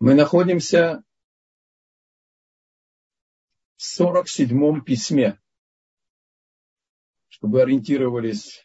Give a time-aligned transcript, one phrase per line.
[0.00, 1.02] Мы находимся
[3.76, 5.40] в 47-м письме,
[7.28, 8.64] чтобы ориентировались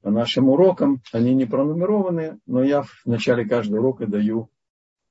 [0.00, 1.02] по нашим урокам.
[1.12, 4.50] Они не пронумерованы, но я в начале каждого урока даю,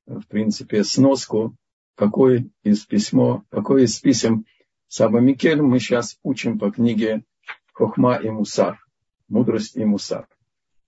[0.06, 1.54] в принципе, сноску,
[1.96, 4.46] какой из письмо, какой из писем
[4.88, 7.26] Саба Микель мы сейчас учим по книге
[7.74, 8.80] Хохма и Мусар,
[9.28, 10.30] мудрость и Мусар.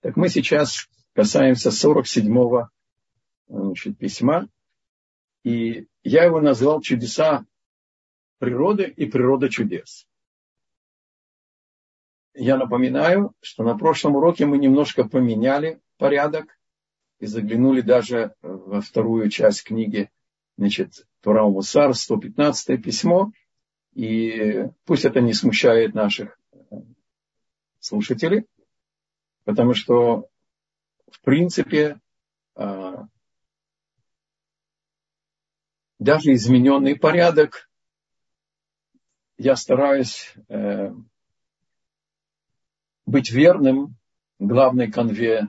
[0.00, 2.70] Так мы сейчас касаемся 47-го
[3.48, 4.48] значит, письма.
[5.42, 7.44] И я его назвал «Чудеса
[8.38, 10.06] природы и природа чудес».
[12.34, 16.58] Я напоминаю, что на прошлом уроке мы немножко поменяли порядок
[17.20, 20.10] и заглянули даже во вторую часть книги,
[20.56, 23.30] значит, Турау Мусар, 115 письмо.
[23.94, 26.38] И пусть это не смущает наших
[27.78, 28.46] слушателей,
[29.44, 30.28] потому что,
[31.10, 32.00] в принципе,
[32.56, 33.06] а,
[36.04, 37.70] даже измененный порядок,
[39.38, 40.92] я стараюсь э,
[43.06, 43.96] быть верным
[44.38, 45.48] главной конве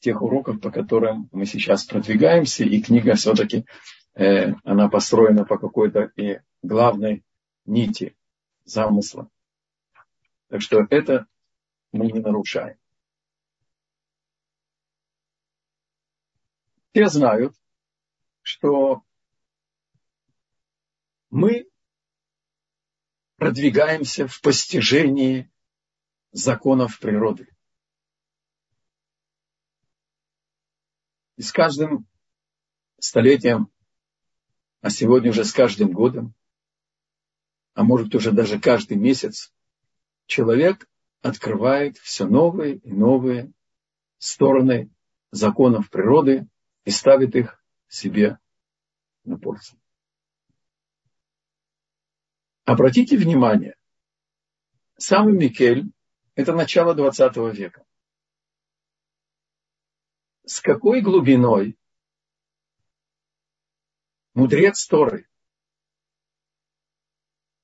[0.00, 3.66] тех уроков, по которым мы сейчас продвигаемся, и книга все-таки,
[4.14, 7.24] э, она построена по какой-то и главной
[7.66, 8.16] нити
[8.64, 9.30] замысла.
[10.48, 11.26] Так что это
[11.92, 12.76] мы не нарушаем.
[16.92, 17.54] Все знают,
[18.42, 19.04] что
[21.30, 21.68] мы
[23.36, 25.50] продвигаемся в постижении
[26.32, 27.48] законов природы.
[31.36, 32.06] И с каждым
[32.98, 33.72] столетием,
[34.82, 36.34] а сегодня уже с каждым годом,
[37.74, 39.52] а может уже даже каждый месяц,
[40.26, 40.86] человек
[41.22, 43.52] открывает все новые и новые
[44.18, 44.90] стороны
[45.30, 46.46] законов природы
[46.84, 48.38] и ставит их себе
[49.24, 49.79] на пользу.
[52.70, 53.74] Обратите внимание,
[54.96, 55.90] самый Микель–
[56.36, 57.84] это начало 20 века.
[60.44, 61.76] С какой глубиной
[64.34, 65.28] мудрец Торы,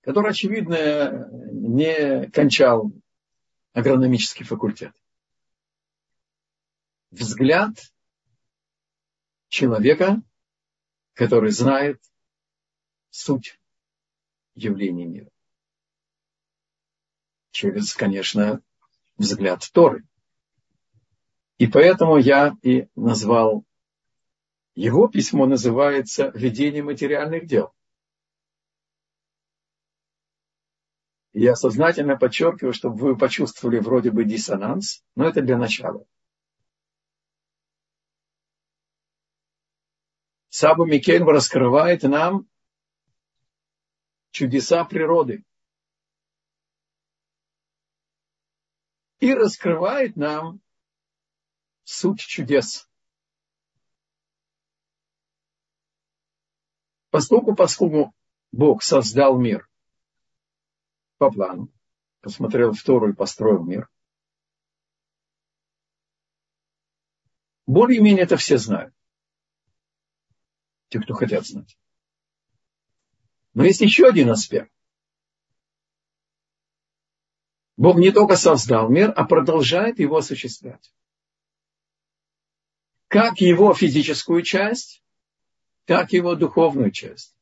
[0.01, 2.91] который, очевидно, не кончал
[3.75, 4.93] агрономический факультет,
[7.13, 7.79] взгляд
[9.51, 10.21] человека,
[11.13, 12.03] который знает
[13.11, 13.57] суть
[14.57, 15.31] явлений мира.
[17.53, 18.61] Через, конечно,
[19.17, 20.05] взгляд Торы.
[21.59, 23.65] И поэтому я и назвал
[24.75, 27.73] его письмо называется «Ведение материальных дел».
[31.33, 36.05] Я сознательно подчеркиваю, чтобы вы почувствовали вроде бы диссонанс, но это для начала.
[40.49, 42.47] Сабу Микельм раскрывает нам
[44.37, 45.43] чудеса природы.
[49.19, 50.61] И раскрывает нам
[51.85, 52.87] суть чудес.
[57.09, 58.15] Поскольку, поскольку
[58.53, 59.67] Бог создал мир
[61.17, 61.73] по плану,
[62.21, 63.89] посмотрел вторую и построил мир,
[67.65, 68.95] более-менее это все знают.
[70.89, 71.79] Те, кто хотят знать.
[73.57, 74.71] Но есть еще один аспект.
[77.79, 80.93] Бог не только создал мир, а продолжает его осуществлять.
[83.09, 85.03] Как его физическую часть,
[85.87, 87.35] так его духовную часть.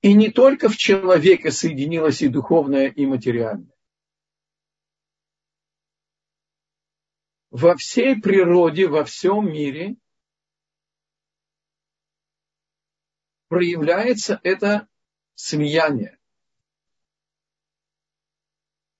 [0.00, 3.77] И не только в человеке соединилось и духовное, и материальное.
[7.50, 9.96] Во всей природе, во всем мире
[13.48, 14.88] проявляется это
[15.34, 16.18] слияние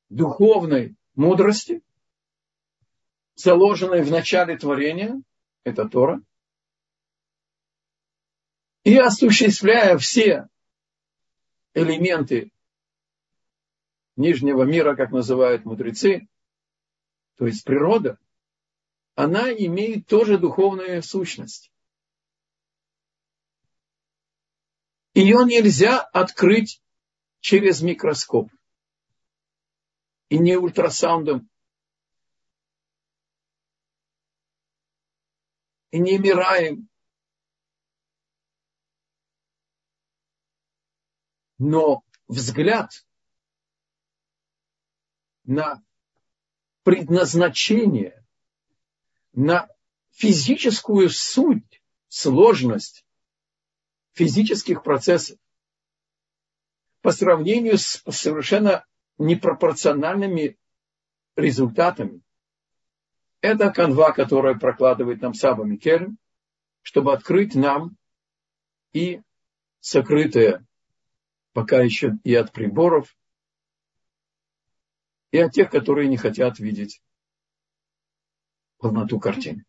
[0.08, 1.82] духовной мудрости,
[3.34, 5.20] заложенной в начале творения,
[5.64, 6.22] это Тора,
[8.84, 10.48] и осуществляя все
[11.74, 12.50] элементы
[14.16, 16.26] нижнего мира, как называют мудрецы,
[17.36, 18.18] то есть природа,
[19.18, 21.72] она имеет тоже духовную сущность.
[25.12, 26.80] Ее нельзя открыть
[27.40, 28.48] через микроскоп.
[30.28, 31.50] И не ультрасаундом.
[35.90, 36.88] И не мираем.
[41.58, 43.04] Но взгляд
[45.42, 45.82] на
[46.84, 48.17] предназначение,
[49.38, 49.68] на
[50.10, 53.06] физическую суть, сложность
[54.14, 55.38] физических процессов
[57.02, 58.84] по сравнению с совершенно
[59.16, 60.58] непропорциональными
[61.36, 62.20] результатами.
[63.40, 66.08] Это канва, которая прокладывает нам Саба Микель,
[66.82, 67.96] чтобы открыть нам
[68.92, 69.22] и
[69.78, 70.66] сокрытое
[71.52, 73.16] пока еще и от приборов,
[75.30, 77.00] и от тех, которые не хотят видеть
[78.78, 79.64] полноту картины.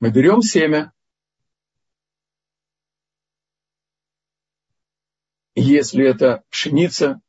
[0.00, 0.92] Мы берем семя,
[5.54, 7.20] если это пшеница,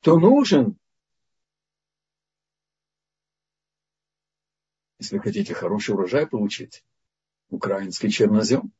[0.00, 0.78] то нужен,
[4.98, 6.84] если хотите хороший урожай получить,
[7.48, 8.72] украинский чернозем.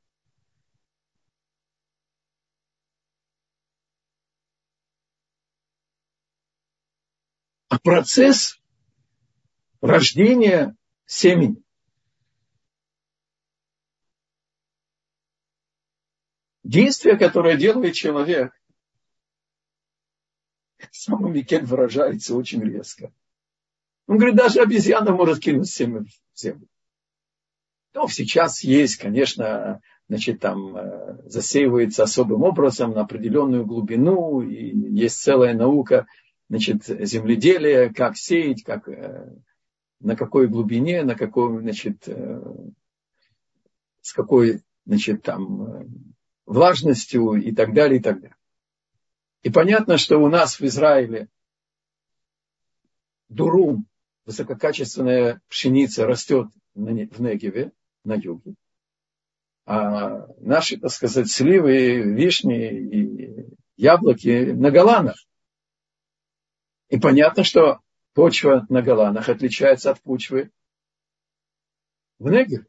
[7.84, 8.60] Процесс
[9.80, 10.74] рождения
[11.06, 11.62] семени
[16.64, 18.52] действие, которое делает человек,
[20.90, 23.12] сам Микель выражается очень резко.
[24.06, 26.66] Он говорит, даже обезьяна может кинуть семя в землю.
[27.94, 35.22] Ну, сейчас есть, конечно, значит, там э, засеивается особым образом на определенную глубину, и есть
[35.22, 36.06] целая наука,
[36.54, 39.28] значит, земледелия, как сеять, как, э,
[39.98, 42.42] на какой глубине, на какой, значит, э,
[44.00, 46.14] с какой, значит, там
[46.46, 48.36] влажностью и так далее, и так далее.
[49.42, 51.26] И понятно, что у нас в Израиле
[53.28, 53.88] дурум,
[54.24, 57.72] высококачественная пшеница растет в Негеве,
[58.04, 58.54] на юге.
[59.66, 63.46] А наши, так сказать, сливы, вишни и
[63.76, 65.16] яблоки на Голанах.
[66.94, 67.80] И понятно, что
[68.12, 70.52] почва на Голанах отличается от почвы
[72.20, 72.68] в Негеве.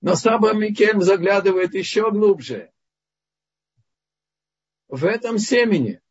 [0.00, 2.72] Но Саба Микель заглядывает еще глубже.
[4.88, 6.02] В этом семени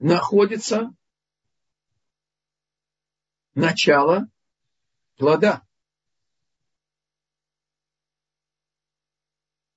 [0.00, 0.92] находится
[3.54, 4.28] начало
[5.18, 5.64] плода.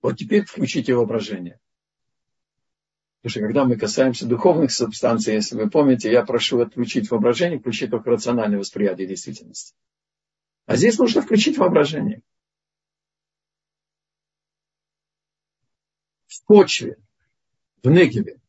[0.05, 1.59] Вот теперь включите воображение.
[3.23, 7.89] Потому что когда мы касаемся духовных субстанций, если вы помните, я прошу отключить воображение, включить
[7.89, 9.73] только рациональное восприятие действительности.
[10.67, 12.21] А здесь нужно включить воображение.
[16.27, 16.99] В почве,
[17.81, 18.39] в Негеве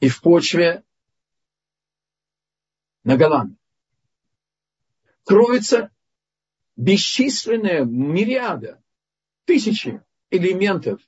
[0.00, 0.84] и в почве
[3.04, 3.56] на Голландии
[5.24, 5.90] кроется
[6.76, 8.82] бесчисленная мириада,
[9.46, 11.00] тысячи элементов,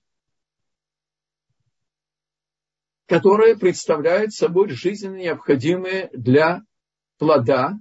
[3.06, 6.62] которые представляют собой жизненно необходимые для
[7.18, 7.78] плода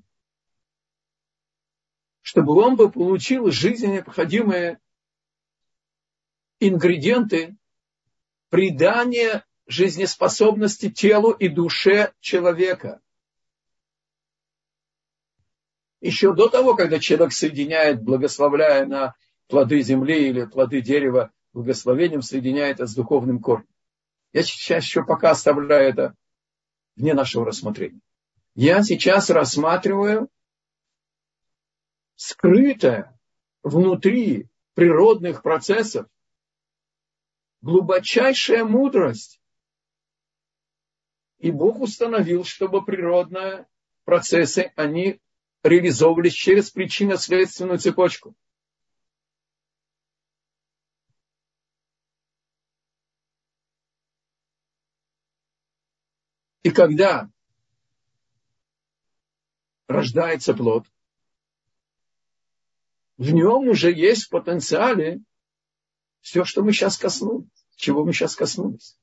[2.21, 4.79] чтобы он бы получил жизненно необходимые
[6.59, 7.57] ингредиенты
[8.49, 13.01] придания жизнеспособности телу и душе человека.
[16.01, 19.15] Еще до того, когда человек соединяет, благословляя на
[19.47, 23.67] плоды земли или плоды дерева, благословением соединяет это с духовным корнем.
[24.33, 26.15] Я сейчас еще пока оставляю это
[26.95, 27.99] вне нашего рассмотрения.
[28.55, 30.29] Я сейчас рассматриваю
[32.15, 33.17] скрытая
[33.63, 36.07] внутри природных процессов
[37.61, 39.39] глубочайшая мудрость.
[41.39, 43.67] И Бог установил, чтобы природные
[44.03, 45.19] процессы, они
[45.63, 48.35] реализовывались через причинно-следственную цепочку.
[56.63, 57.29] И когда
[59.87, 60.85] рождается плод,
[63.17, 65.21] в нем уже есть в потенциале
[66.21, 68.97] все, что мы сейчас коснулись, чего мы сейчас коснулись.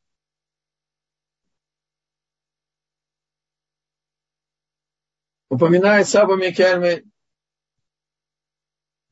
[5.48, 7.04] Упоминает Саба Микельме,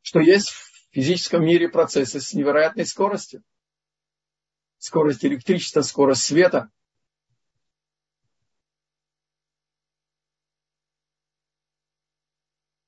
[0.03, 3.43] что есть в физическом мире процессы с невероятной скоростью.
[4.79, 6.71] Скорость электричества, скорость света.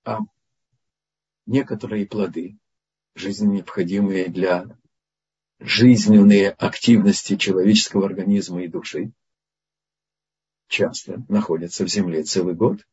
[0.04, 0.20] А
[1.48, 2.58] некоторые плоды,
[3.14, 4.78] жизненно необходимые для
[5.58, 9.10] жизненной активности человеческого организма и души,
[10.68, 12.86] часто находятся в земле целый год.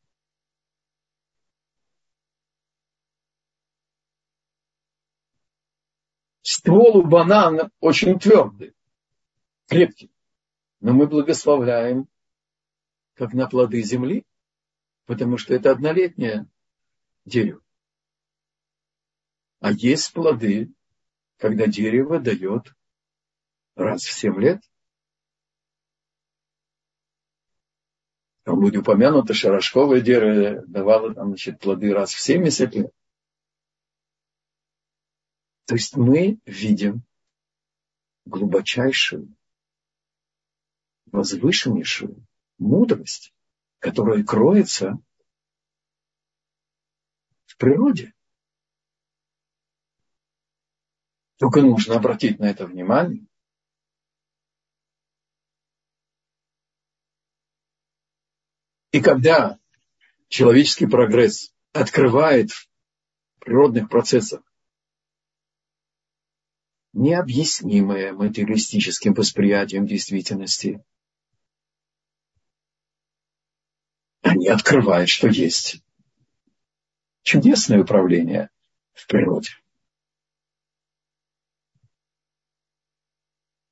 [6.42, 8.76] ствол у банана очень твердый,
[9.68, 10.12] крепкий.
[10.80, 12.08] Но мы благословляем,
[13.16, 14.24] как на плоды земли,
[15.08, 16.48] потому что это однолетнее
[17.26, 17.65] дерево.
[19.66, 20.72] А есть плоды,
[21.38, 22.76] когда дерево дает
[23.74, 24.62] раз в семь лет.
[28.44, 32.94] Там будет упомянуто, что рожковое дерево давало там, значит, плоды раз в 70 лет.
[35.66, 37.02] То есть мы видим
[38.26, 39.36] глубочайшую,
[41.08, 42.24] возвышеннейшую
[42.60, 43.34] мудрость,
[43.80, 45.00] которая кроется
[47.48, 48.15] в природе.
[51.38, 53.26] Только нужно обратить на это внимание.
[58.92, 59.60] И когда
[60.30, 62.70] человеческий прогресс открывает в
[63.40, 64.42] природных процессах
[66.94, 70.82] необъяснимое материалистическим восприятием действительности,
[74.22, 75.84] они открывают, что есть
[77.22, 78.50] чудесное управление
[78.94, 79.52] в природе.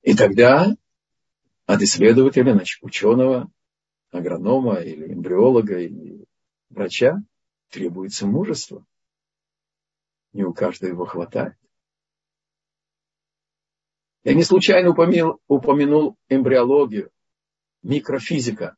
[0.03, 0.75] И тогда
[1.65, 3.49] от исследователя, ученого,
[4.11, 6.25] агронома или эмбриолога или
[6.69, 7.23] врача
[7.69, 8.85] требуется мужество.
[10.33, 11.55] Не у каждого его хватает.
[14.25, 17.09] Я не случайно упомянул, упомянул эмбриологию,
[17.81, 18.75] микрофизика.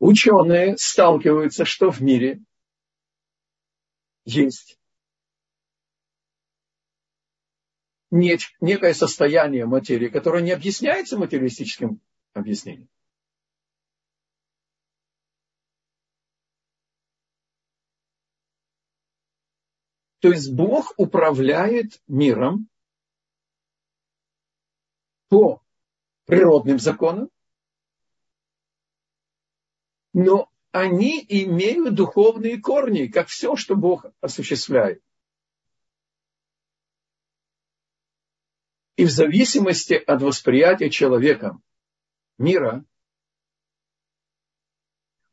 [0.00, 2.42] Ученые сталкиваются, что в мире
[4.24, 4.78] есть
[8.10, 12.00] некое состояние материи, которое не объясняется материалистическим
[12.34, 12.88] объяснением.
[20.20, 22.68] То есть Бог управляет миром
[25.28, 25.60] по
[26.26, 27.28] природным законам,
[30.12, 35.02] но они имеют духовные корни, как все, что Бог осуществляет.
[38.96, 41.62] И в зависимости от восприятия человеком
[42.38, 42.84] мира,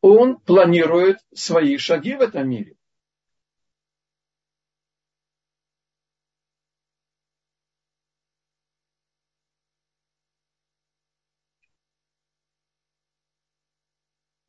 [0.02, 2.79] он планирует свои шаги в этом мире.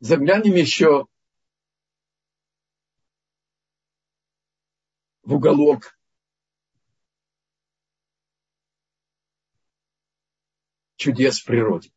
[0.00, 1.07] Заглянем еще
[5.23, 5.99] в уголок
[10.97, 11.92] чудес в природе.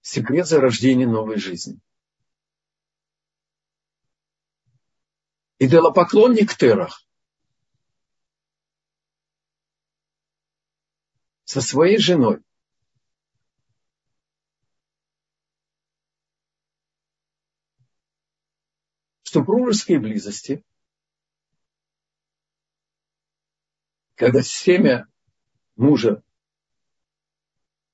[0.00, 1.80] Секрет зарождения новой жизни.
[5.58, 7.04] Идолопоклонник Терах
[11.42, 12.44] со своей женой
[19.34, 20.64] супружеской близости
[24.14, 25.08] когда семя
[25.74, 26.22] мужа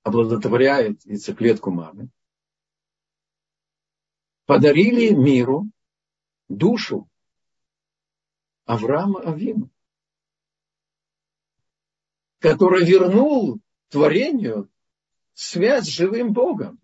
[0.03, 2.11] обладотворяет яйцеклетку мамы,
[4.45, 5.65] подарили миру
[6.51, 7.09] душу
[8.67, 9.71] Авраама Авину,
[12.39, 14.71] который вернул творению
[15.33, 16.79] связь с живым Богом,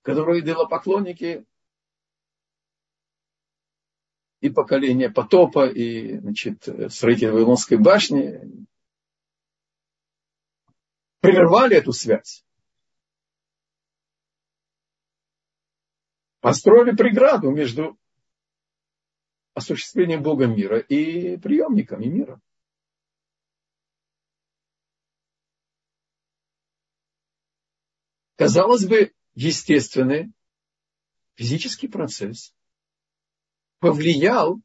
[0.00, 1.44] которую идолопоклонники
[4.44, 8.66] и поколение потопа, и значит, строители Вавилонской башни
[11.20, 12.44] прервали эту связь.
[16.40, 17.98] Построили преграду между
[19.54, 22.38] осуществлением Бога мира и приемниками мира.
[28.36, 30.34] Казалось бы, естественный
[31.34, 32.54] физический процесс–
[33.84, 34.62] повлиял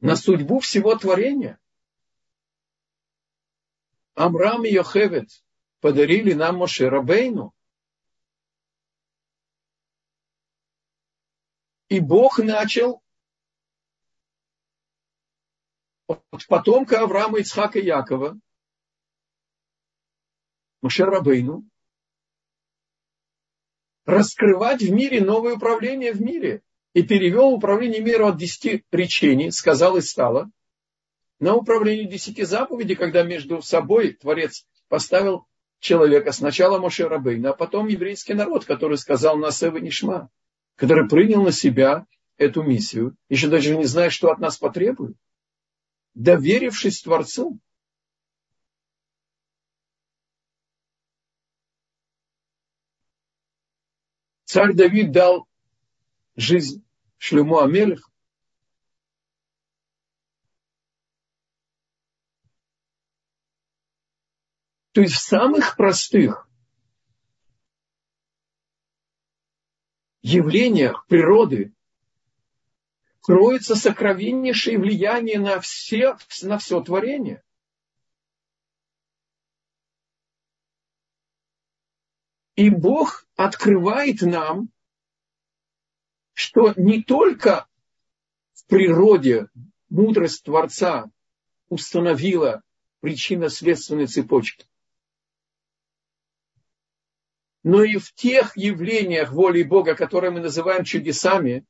[0.00, 1.60] на судьбу всего творения.
[4.14, 5.30] Амрам и Йохевет
[5.78, 7.54] подарили нам Моше Рабейну.
[11.86, 13.00] И Бог начал
[16.08, 18.36] от потомка Авраама, Ицхака и Якова,
[20.80, 21.64] Моше Рабейну,
[24.04, 29.96] раскрывать в мире новое управление в мире и перевел управление миром от десяти речений, сказал
[29.96, 30.50] и стало,
[31.40, 35.46] на управление десяти заповедей, когда между собой Творец поставил
[35.80, 40.30] человека, сначала Моше Рабейна, а потом еврейский народ, который сказал Насева Нишма,
[40.76, 42.06] который принял на себя
[42.36, 45.16] эту миссию, еще даже не зная, что от нас потребует,
[46.14, 47.58] доверившись Творцу.
[54.44, 55.48] Царь Давид дал
[56.36, 56.84] жизнь
[57.18, 58.12] Шлему Амелех,
[64.92, 66.48] То есть в самых простых
[70.20, 71.72] явлениях природы
[73.22, 77.42] кроется сокровеннейшее влияние на все, на все творение.
[82.54, 84.68] И Бог открывает нам,
[86.42, 87.68] что не только
[88.52, 89.46] в природе
[89.88, 91.08] мудрость Творца
[91.68, 92.64] установила
[92.98, 94.66] причинно-следственные цепочки,
[97.62, 101.64] но и в тех явлениях воли Бога, которые мы называем чудесами,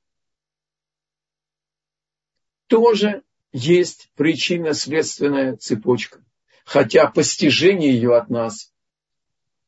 [2.67, 6.25] тоже есть причинно-следственная цепочка,
[6.64, 8.73] хотя постижение ее от нас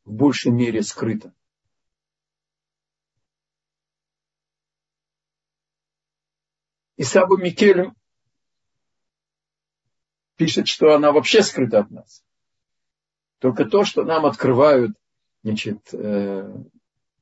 [0.06, 1.34] в большей мере скрыто.
[7.04, 7.90] И Саба Микель
[10.36, 12.24] пишет, что она вообще скрыта от нас.
[13.40, 14.96] Только то, что нам открывают
[15.42, 16.50] значит, э,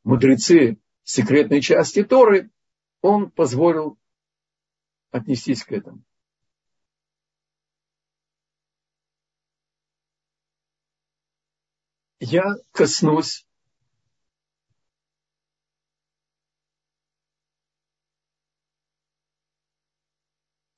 [0.05, 2.53] мудрецы секретной части Торы,
[3.01, 3.99] он позволил
[5.11, 6.05] отнестись к этому.
[12.21, 13.49] Я коснусь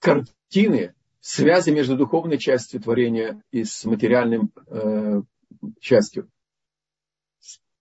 [0.05, 5.23] картины, связи между духовной частью творения и с материальным э,
[5.81, 6.31] частью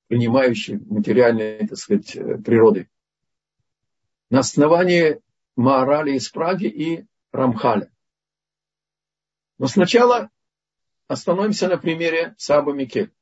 [0.08, 2.90] принимающей материальной, так сказать, э, природы.
[4.30, 5.22] На основании
[5.58, 7.92] Маорали из Праги и Рамхаля.
[9.58, 10.32] Но сначала
[11.08, 13.14] остановимся на примере Саба Микель.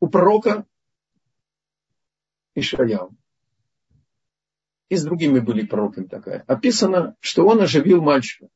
[0.00, 0.66] У пророка
[2.54, 3.14] Ишаяу
[4.88, 6.44] и с другими были пророками такая.
[6.46, 8.48] Описано, что он оживил мальчика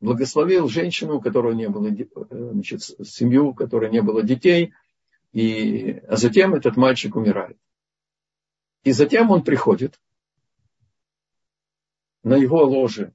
[0.00, 4.72] благословил женщину, у которой не было, э, значит, семью, у которой не было детей,
[5.32, 7.58] и, а затем этот мальчик умирает.
[8.84, 10.00] И затем он приходит
[12.22, 13.12] на его ложе,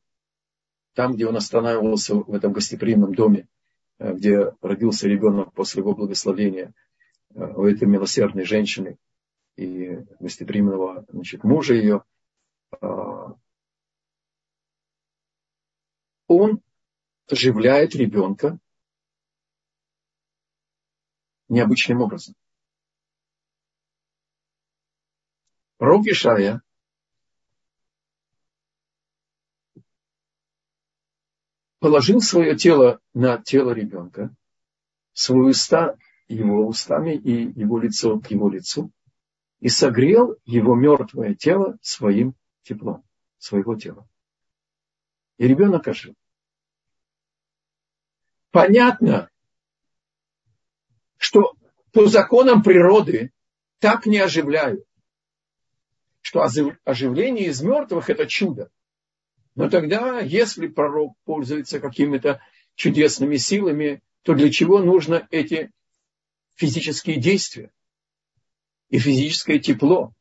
[0.94, 3.48] там, где он останавливался в этом гостеприимном доме,
[4.00, 6.74] э, где родился ребенок после его благословения
[7.34, 8.98] э, у этой милосердной женщины
[9.56, 12.04] и гостеприимного значит, мужа ее,
[16.28, 16.62] он
[17.28, 18.58] оживляет ребенка
[21.50, 22.36] необычным образом.
[25.78, 26.62] Пророк Ишая
[31.80, 34.34] положил свое тело на тело ребенка,
[35.14, 38.92] свои уста его устами и его лицо к его лицу,
[39.62, 43.04] и согрел его мертвое тело своим теплом,
[43.38, 44.08] своего тела.
[45.38, 46.16] И ребенок ожил
[48.52, 49.30] понятно,
[51.18, 51.54] что
[51.94, 53.32] по законам природы
[53.80, 54.84] так не оживляют,
[56.22, 56.46] что
[56.84, 58.70] оживление из мертвых– это чудо.
[59.56, 62.42] Но тогда, если пророк пользуется какими-то
[62.76, 65.72] чудесными силами, то для чего нужно эти
[66.56, 67.72] физические действия
[68.92, 70.14] и физическое тепло,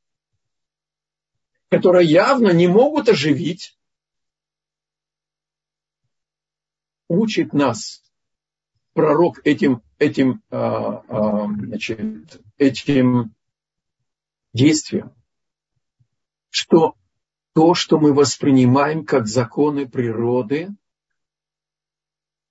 [1.69, 3.77] которые явно не могут оживить,
[7.09, 8.03] учит нас
[8.93, 13.35] пророк этим, этим, а, а, значит, этим
[14.53, 15.15] действием,
[16.49, 16.95] что
[17.53, 20.69] то, что мы воспринимаем как законы природы,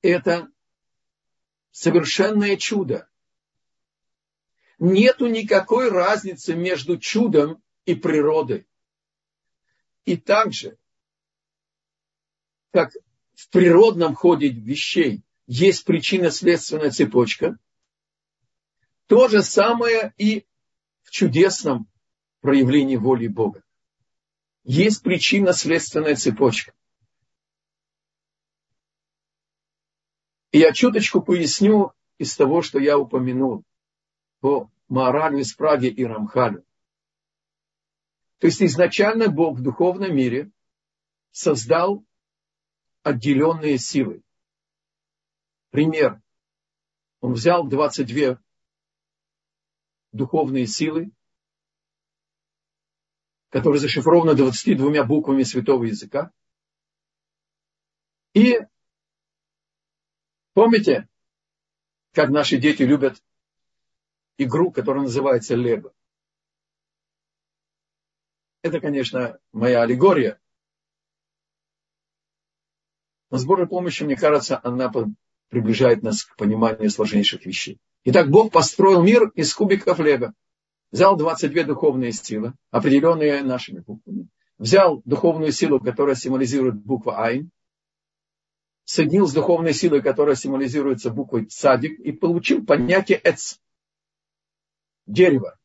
[0.01, 0.49] это
[1.71, 3.08] совершенное чудо.
[4.79, 8.65] Нету никакой разницы между чудом и природой.
[10.05, 10.77] И также,
[12.71, 12.93] как
[13.33, 17.59] в природном ходе вещей есть причинно-следственная цепочка.
[19.07, 20.45] То же самое и
[21.03, 21.89] в чудесном
[22.39, 23.63] проявлении воли Бога.
[24.63, 26.73] Есть причинно-следственная цепочка.
[30.51, 33.65] И я чуточку поясню из того, что я упомянул
[34.39, 36.65] по Маоралю из Праги и Рамхалю.
[38.39, 40.52] То есть изначально Бог в духовном мире
[41.32, 42.04] создал
[43.04, 44.23] отделенные силы
[45.69, 46.21] пример.
[47.21, 48.41] Он взял 22
[50.12, 51.12] духовные силы,
[53.49, 56.32] которые зашифрованы 22 буквами святого языка.
[58.34, 58.60] И
[60.54, 61.10] помните,
[62.13, 63.21] как наши дети любят
[64.39, 65.93] игру, которая называется Лего.
[68.62, 70.39] Это, конечно, моя аллегория.
[73.30, 74.91] Но с Божьей помощью, мне кажется, она
[75.49, 77.80] приближает нас к пониманию сложнейших вещей.
[78.06, 80.34] Итак, Бог построил мир из кубиков Лего.
[80.91, 84.28] Взял 22 духовные силы, определенные нашими буквами.
[84.58, 87.52] Взял духовную силу, которая символизирует буква Айн.
[88.86, 91.99] Соединил с духовной силой, которая символизируется буквой Цадик.
[91.99, 93.60] И получил понятие Эц.
[95.09, 95.57] Дерево.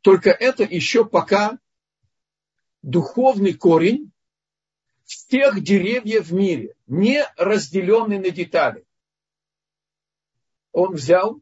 [0.00, 1.58] Только это еще пока
[2.82, 4.12] духовный корень
[5.04, 8.86] всех деревьев в мире, не разделенный на детали.
[10.70, 11.40] Он взял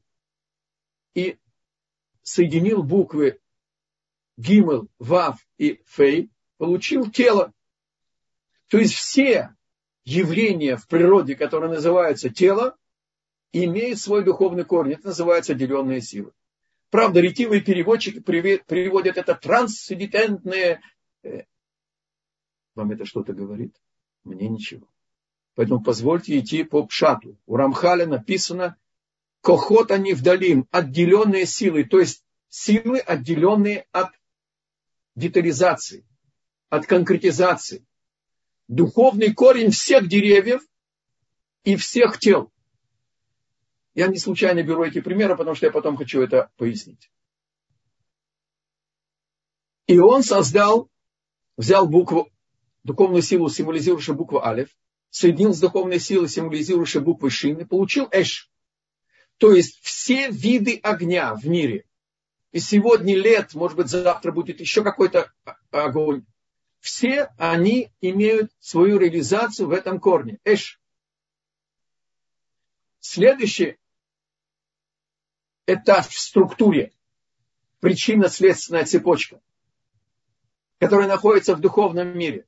[1.13, 1.39] и
[2.23, 3.41] соединил буквы
[4.39, 7.53] Гимел, Вав и Фей, получил тело.
[8.69, 9.55] То есть все
[10.05, 12.79] явления в природе, которые называются тело,
[13.53, 14.95] имеют свой духовный корень.
[14.95, 16.33] Это называется деленные силы.
[16.91, 20.81] Правда, ретивые переводчики приводят это трансцендентные
[21.27, 21.43] Э,
[22.75, 23.75] вам это что-то говорит?
[24.25, 24.87] Мне ничего.
[25.55, 27.37] Поэтому позвольте идти по пшату.
[27.47, 28.77] У Рамхаля написано
[29.41, 34.11] «Кохот они вдалим», отделенные силы, то есть силы, отделенные от
[35.15, 36.05] детализации,
[36.69, 37.85] от конкретизации.
[38.69, 40.61] Духовный корень всех деревьев
[41.65, 42.53] и всех тел.
[43.97, 47.11] Я не случайно беру эти примеры, потому что я потом хочу это пояснить.
[49.87, 50.91] И он создал
[51.57, 52.31] взял букву,
[52.85, 54.69] духовную силу, символизирующую букву Алиф,
[55.09, 58.51] соединил с духовной силой, символизирующей буквой Шин, и получил Эш.
[59.39, 61.87] То есть все виды огня в мире.
[62.53, 65.33] И сегодня лет, может быть, завтра будет еще какой-то
[65.71, 66.27] огонь.
[66.81, 70.39] Все они имеют свою реализацию в этом корне.
[70.45, 70.83] Эш.
[73.01, 73.79] Следующий
[75.67, 76.93] этап в структуре.
[77.81, 79.41] Причинно-следственная цепочка
[80.79, 82.47] которая находится в духовном мире.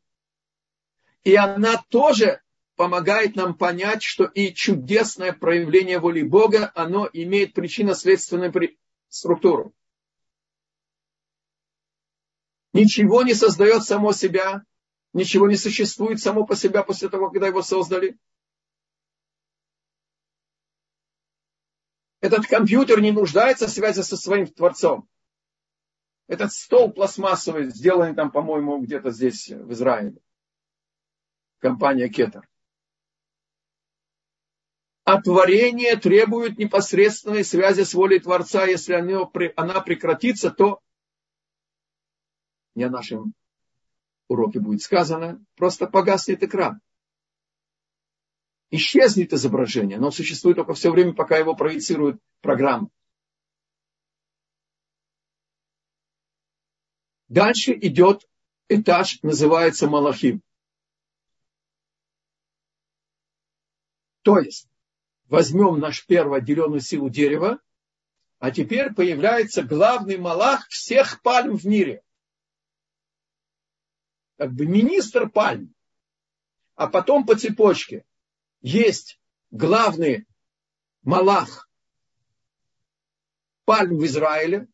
[1.25, 2.41] И она тоже
[2.77, 8.53] помогает нам понять, что и чудесное проявление воли Бога, оно имеет причинно-следственную
[9.09, 9.75] структуру.
[12.73, 14.63] Ничего не создает само себя,
[15.13, 18.19] ничего не существует само по себе после того, когда его создали.
[22.21, 25.09] Этот компьютер не нуждается в связи со своим Творцом.
[26.27, 30.21] Этот стол пластмассовый, сделанный там, по-моему, где-то здесь, в Израиле.
[31.59, 32.49] Компания Кетер.
[35.05, 38.67] А творение требует непосредственной связи с волей Творца.
[38.67, 40.81] Если она прекратится, то
[42.75, 43.33] не о нашем
[44.29, 46.81] уроке будет сказано, просто погаснет экран.
[48.71, 52.91] Исчезнет изображение, но существует только все время, пока его проецирует программа.
[57.29, 58.29] Дальше идет
[58.69, 60.43] этаж, называется Малахим.
[64.23, 64.69] То есть,
[65.25, 67.61] возьмем наш первую отделенную силу дерева,
[68.39, 72.03] а теперь появляется главный Малах всех пальм в мире.
[74.37, 75.75] Как бы министр пальм.
[76.75, 78.05] А потом по цепочке
[78.61, 80.27] есть главный
[81.03, 81.71] Малах
[83.65, 84.69] пальм в Израиле,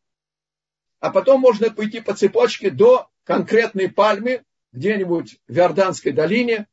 [1.01, 6.69] а потом можно пойти по цепочке до конкретной пальмы где-нибудь в Иорданской долине.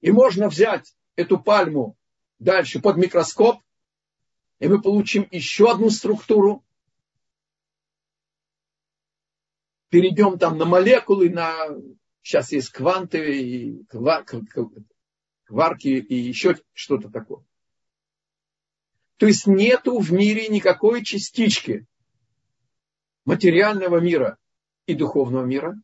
[0.00, 1.96] И можно взять эту пальму
[2.38, 3.62] дальше под микроскоп,
[4.58, 6.64] и мы получим еще одну структуру.
[9.88, 11.68] Перейдем там на молекулы, на
[12.28, 17.42] сейчас есть кванты, и кварки и еще что-то такое.
[19.16, 21.86] То есть нету в мире никакой частички,
[23.24, 24.36] материального мира
[24.84, 25.80] и духовного мира,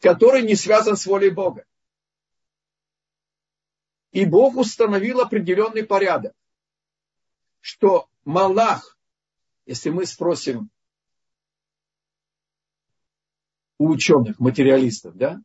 [0.00, 1.64] который не связан с волей Бога.
[4.12, 6.34] И Бог установил определенный порядок,
[7.60, 8.98] что Малах,
[9.64, 10.68] если мы спросим
[13.78, 15.40] у ученых, материалистов, да,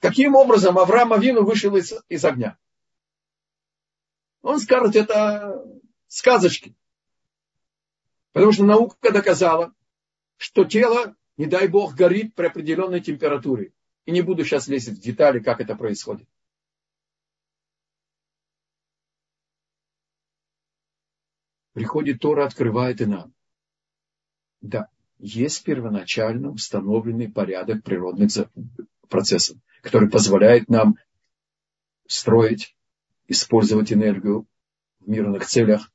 [0.00, 2.58] каким образом Авраам Авину вышел из, из огня?
[4.42, 5.64] Он скажет, это
[6.08, 6.74] сказочки.
[8.32, 9.74] Потому что наука доказала,
[10.36, 13.72] что тело, не дай бог, горит при определенной температуре.
[14.06, 16.28] И не буду сейчас лезть в детали, как это происходит.
[21.72, 23.32] Приходит Тора, открывает и нам.
[24.60, 28.30] Да, есть первоначально установленный порядок природных
[29.08, 30.96] процессов, который позволяет нам
[32.06, 32.76] строить,
[33.28, 34.46] использовать энергию
[35.00, 35.90] в мирных целях,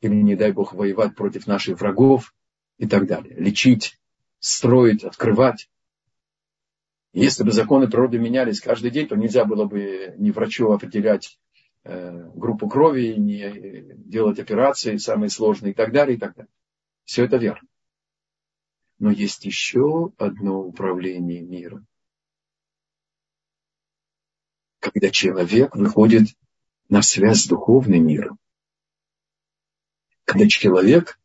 [0.00, 2.34] или, не дай Бог, воевать против наших врагов
[2.78, 3.34] и так далее.
[3.36, 3.98] Лечить,
[4.38, 5.68] строить, открывать.
[7.12, 11.38] Если бы законы природы менялись каждый день, то нельзя было бы ни врачу определять
[11.84, 16.52] э, группу крови, не делать операции самые сложные и так далее, и так далее.
[17.04, 17.66] Все это верно.
[19.00, 21.86] Но есть еще одно управление миром.
[24.78, 26.28] Когда человек выходит
[26.90, 28.38] на связь с духовным миром.
[30.24, 31.18] Когда человек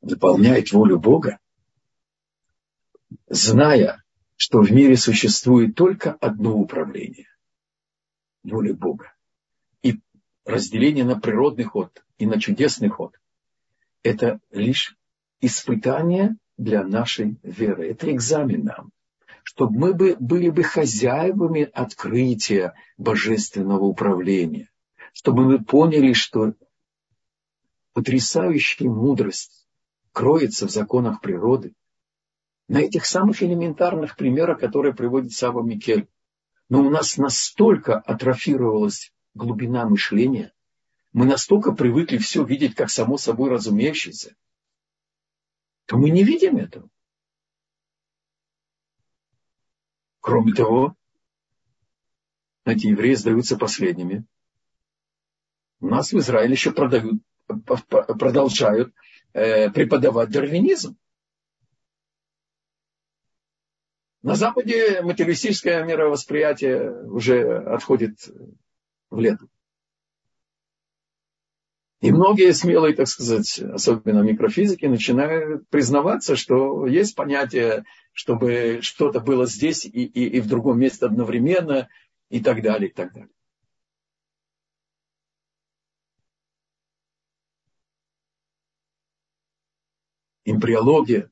[0.00, 1.40] выполняет волю Бога,
[3.26, 4.04] зная,
[4.36, 7.28] что в мире существует только одно управление–
[8.44, 9.12] воля Бога.
[9.82, 9.98] И
[10.44, 13.18] разделение на природный ход и на чудесный ход–
[14.04, 14.96] это лишь
[15.40, 17.90] испытание для нашей веры.
[17.90, 18.90] Это экзамен нам,
[19.42, 24.70] чтобы мы бы, были бы хозяевами открытия божественного управления,
[25.12, 26.54] чтобы мы поняли, что
[27.92, 29.66] потрясающая мудрость
[30.12, 31.74] кроется в законах природы,
[32.68, 36.08] на этих самых элементарных примерах, которые приводит Сава Микель.
[36.68, 40.52] Но у нас настолько атрофировалась глубина мышления,
[41.12, 44.34] мы настолько привыкли все видеть как само собой разумеющееся,
[45.86, 46.88] то мы не видим этого.
[50.20, 50.96] Кроме того,
[52.64, 54.24] эти евреи сдаются последними.
[55.80, 57.20] У нас в Израиле еще продают,
[57.66, 58.94] продолжают
[59.32, 60.96] э, преподавать дарвинизм.
[64.22, 68.20] На Западе материалистическое мировосприятие уже отходит
[69.10, 69.50] в лету.
[72.02, 79.46] И многие смелые, так сказать, особенно микрофизики, начинают признаваться, что есть понятие, чтобы что-то было
[79.46, 81.88] здесь и, и, и в другом месте одновременно,
[82.28, 83.30] и так далее, и так далее.
[90.44, 91.30] Эмбриология,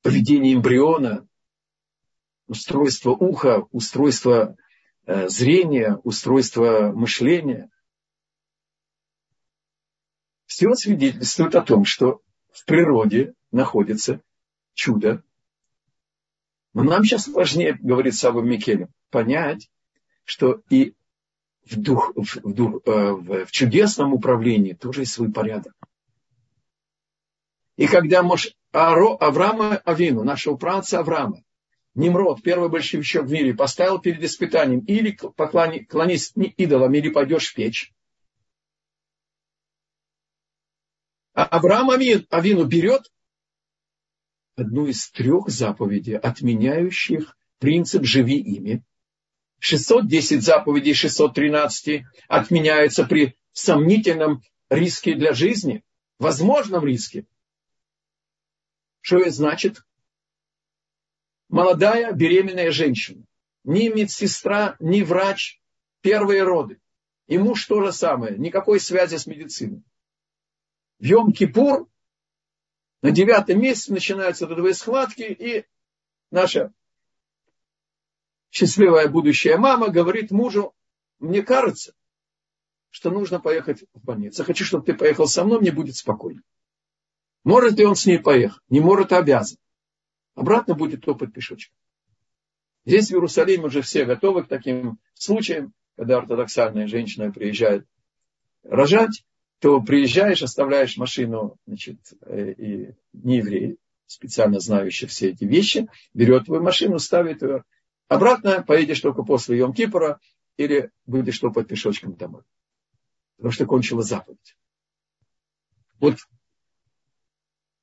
[0.00, 1.28] поведение эмбриона,
[2.46, 4.56] устройство уха, устройство
[5.06, 7.70] зрения, устройство мышления.
[10.46, 14.20] Все свидетельствует о том, что в природе находится
[14.74, 15.22] чудо.
[16.72, 19.70] Но нам сейчас важнее, говорит Саба Микелем, понять,
[20.24, 20.94] что и
[21.64, 25.74] в, дух, в, дух, э, в чудесном управлении тоже есть свой порядок.
[27.76, 31.42] И когда Мош, Авраама Авину, нашего праца Авраама,
[31.96, 37.54] Немрод, первый большевичок в мире, поставил перед испытанием или поклони, клонись идолам, или пойдешь в
[37.54, 37.90] печь.
[41.32, 43.10] А Авраам Авину берет
[44.56, 48.84] одну из трех заповедей, отменяющих принцип «живи ими».
[49.60, 55.82] 610 заповедей 613 отменяются при сомнительном риске для жизни,
[56.18, 57.26] возможном риске.
[59.00, 59.82] Что это значит?
[61.56, 63.24] Молодая беременная женщина.
[63.64, 65.58] Ни медсестра, ни врач,
[66.02, 66.78] первые роды.
[67.28, 69.82] И муж то же самое, никакой связи с медициной.
[70.98, 71.88] В Йом-Кипур
[73.00, 75.64] на девятом месяце начинаются родовые схватки, и
[76.30, 76.72] наша
[78.50, 80.74] счастливая будущая мама говорит мужу,
[81.20, 81.94] мне кажется,
[82.90, 84.44] что нужно поехать в больницу.
[84.44, 86.42] хочу, чтобы ты поехал со мной, мне будет спокойно.
[87.44, 88.60] Может ли он с ней поехать?
[88.68, 89.58] Не может, а обязан.
[90.36, 91.74] Обратно будет топать пешочком.
[92.84, 97.86] Здесь в Иерусалиме уже все готовы к таким случаям, когда ортодоксальная женщина приезжает
[98.62, 99.24] рожать,
[99.58, 106.44] то приезжаешь, оставляешь машину, значит, э, и не еврей, специально знающий все эти вещи, берет
[106.44, 107.64] твою машину, ставит ее.
[108.06, 110.18] Обратно поедешь только после Йом-Кипура
[110.58, 112.42] или будешь топать пешочком домой.
[113.36, 114.56] Потому что кончила заповедь.
[115.98, 116.18] Вот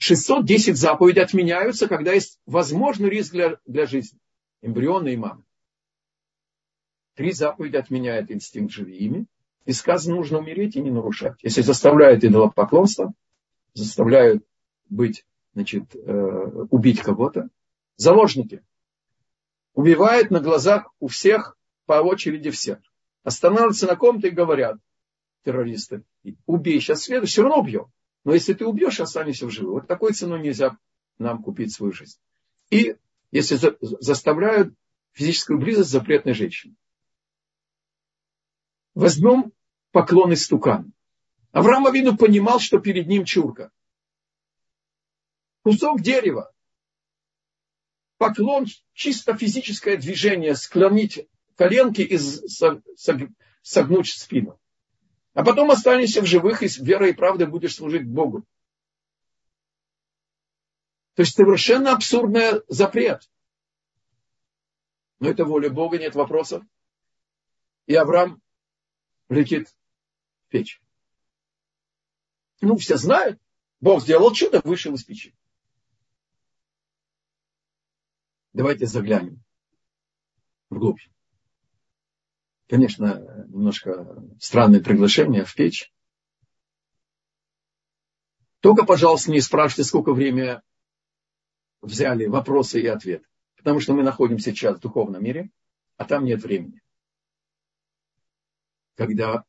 [0.04, 4.20] 610 заповедей отменяются, когда есть возможный риск для, для жизни.
[4.62, 5.46] Эмбриона и мамы.
[7.16, 9.28] Три заповеди отменяет инстинкт «живи ими».
[9.64, 11.38] И сказано, нужно умереть и не нарушать.
[11.42, 13.14] Если заставляют идолопоклонство,
[13.74, 14.44] заставляют
[14.90, 17.48] быть, значит, э, убить кого-то,
[17.96, 18.62] заложники.
[19.74, 22.80] Убивают на глазах у всех, по очереди всех.
[23.24, 24.80] Останавливаются на ком-то и говорят,
[25.46, 26.04] террористы,
[26.46, 27.86] убей сейчас следующий, все равно убьем.
[28.24, 29.74] Но если ты убьешь, останешься в живых.
[29.74, 30.78] Вот такой ценой нельзя
[31.18, 32.20] нам купить свою жизнь.
[32.70, 32.96] И
[33.32, 33.58] если
[34.00, 34.74] заставляют
[35.12, 36.76] физическую близость запретной женщины.
[38.96, 39.52] Возьмем
[39.92, 40.92] поклон из стукана.
[41.52, 43.72] Авраам Авину понимал, что перед ним чурка.
[45.64, 46.52] Кусок дерева.
[48.18, 52.18] Поклон– чисто физическое движение, склонить коленки и
[53.62, 54.60] согнуть спину.
[55.34, 58.46] А потом останешься в живых и с верой и правдой будешь служить Богу.
[61.16, 63.30] То есть совершенно абсурдный запрет.
[65.20, 66.64] Но это воля Бога, нет вопросов.
[67.86, 68.42] И Авраам
[69.30, 69.70] летит
[70.46, 70.82] в печь.
[72.62, 73.40] Ну, все знают.
[73.80, 75.36] Бог сделал чудо, вышел из печи.
[78.54, 79.44] Давайте заглянем
[80.70, 81.02] вглубь.
[82.74, 85.94] Конечно, немножко странное приглашение в печь.
[88.62, 90.60] Только, пожалуйста, не спрашивайте, сколько времени
[91.84, 93.28] взяли вопросы и ответы.
[93.58, 95.52] Потому что мы находимся сейчас в духовном мире,
[95.98, 96.82] а там нет времени.
[98.96, 99.44] Когда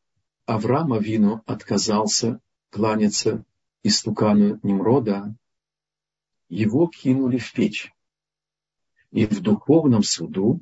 [0.44, 3.42] Авраам Авину отказался кланяться
[3.82, 5.34] истукану Немрода,
[6.50, 7.90] его кинули в печь.
[9.12, 10.60] И в духовном суду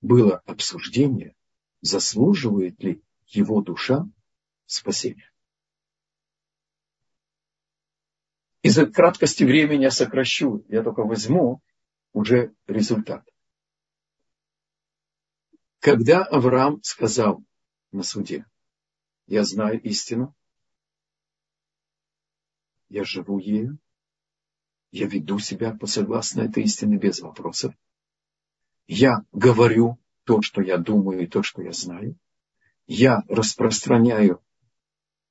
[0.00, 1.34] было обсуждение,
[1.80, 4.06] заслуживает ли его душа
[4.66, 5.30] спасения.
[8.62, 11.62] Из-за краткости времени я сокращу, я только возьму
[12.12, 13.26] уже результат.
[15.78, 17.42] Когда Авраам сказал
[17.90, 18.44] на суде,
[19.26, 20.34] я знаю истину,
[22.90, 23.78] я живу ею,
[24.90, 27.74] я веду себя по согласно этой истине без вопросов,
[28.86, 29.98] я говорю
[30.30, 32.16] то, что я думаю и то, что я знаю,
[32.86, 34.40] я распространяю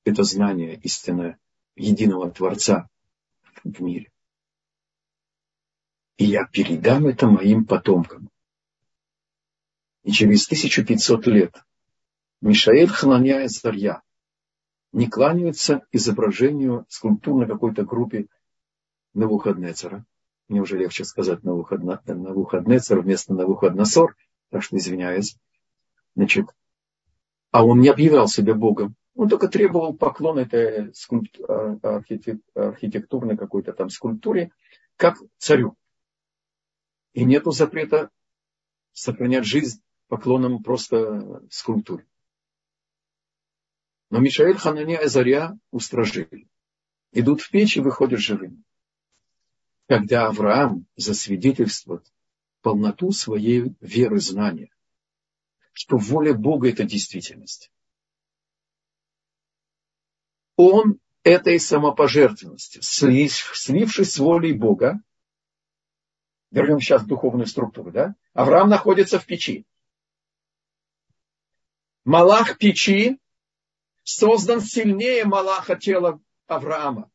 [0.04, 1.40] это знание истинное
[1.78, 2.90] единого Творца
[3.64, 4.12] в мире.
[6.18, 8.30] И я передам это моим потомкам.
[10.04, 11.56] И через 1500 лет
[12.42, 14.02] Мишаэль Хананя и Зарья
[14.92, 18.28] не кланяются изображению скульптурной какой-то группе
[19.14, 20.06] Навуходнецера.
[20.50, 24.18] Мне уже легче сказать Навуходнецер вместо Навуходносор,
[24.58, 25.38] что извиняюсь.
[26.16, 26.48] Значит,
[27.52, 28.96] а он не объявлял себя Богом.
[29.16, 30.94] Он только требовал поклон этой
[31.48, 31.80] а,
[32.54, 34.52] архитектурной какой-то там скульптуре,
[34.96, 35.76] как царю.
[37.14, 38.12] И нету запрета
[38.94, 42.06] сохранять жизнь поклоном просто скульптуре.
[44.10, 46.48] Но Мишаэль, Хананя и Азария устражили.
[47.12, 48.64] Идут в печь и выходят живыми.
[49.88, 52.06] Когда Авраам засвидетельствует
[52.62, 54.72] полноту своей веры знания,
[55.74, 57.72] что воля Бога– это действительность
[60.62, 65.00] он этой самопожертвенности, слившись с волей Бога,
[66.52, 68.16] вернем сейчас духовную структуру, да?
[68.34, 69.66] Авраам находится в печи.
[72.04, 73.20] Малах печи
[74.04, 77.10] создан сильнее Малаха тела Авраама.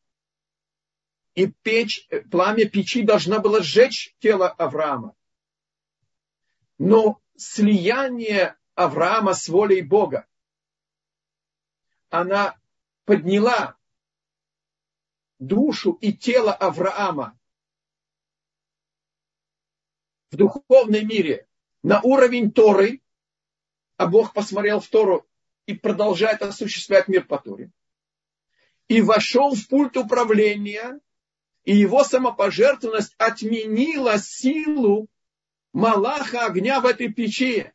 [1.35, 5.13] И печь, пламя печи должна была сжечь тело Авраама.
[6.77, 10.27] Но слияние Авраама с волей Бога,
[12.09, 12.59] она
[13.05, 13.77] подняла
[15.39, 17.37] душу и тело Авраама
[20.31, 21.47] в духовном мире
[21.83, 23.01] на уровень Торы,
[23.97, 25.25] а Бог посмотрел в Тору
[25.65, 27.71] и продолжает осуществлять мир по Торе,
[28.87, 30.99] и вошел в пульт управления,
[31.63, 35.07] и его самопожертвованность отменила силу
[35.75, 37.69] Малаха огня в этой печи.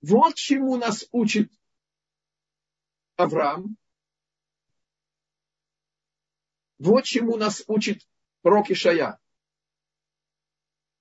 [0.00, 1.52] Вот чему нас учит
[3.16, 3.76] Авраам.
[6.78, 8.08] Вот чему нас учит
[8.40, 9.20] пророк Ишая.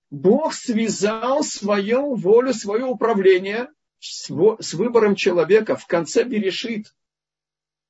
[0.09, 4.27] Бог связал свою волю, свое управление с
[4.73, 6.93] выбором человека в конце Берешит.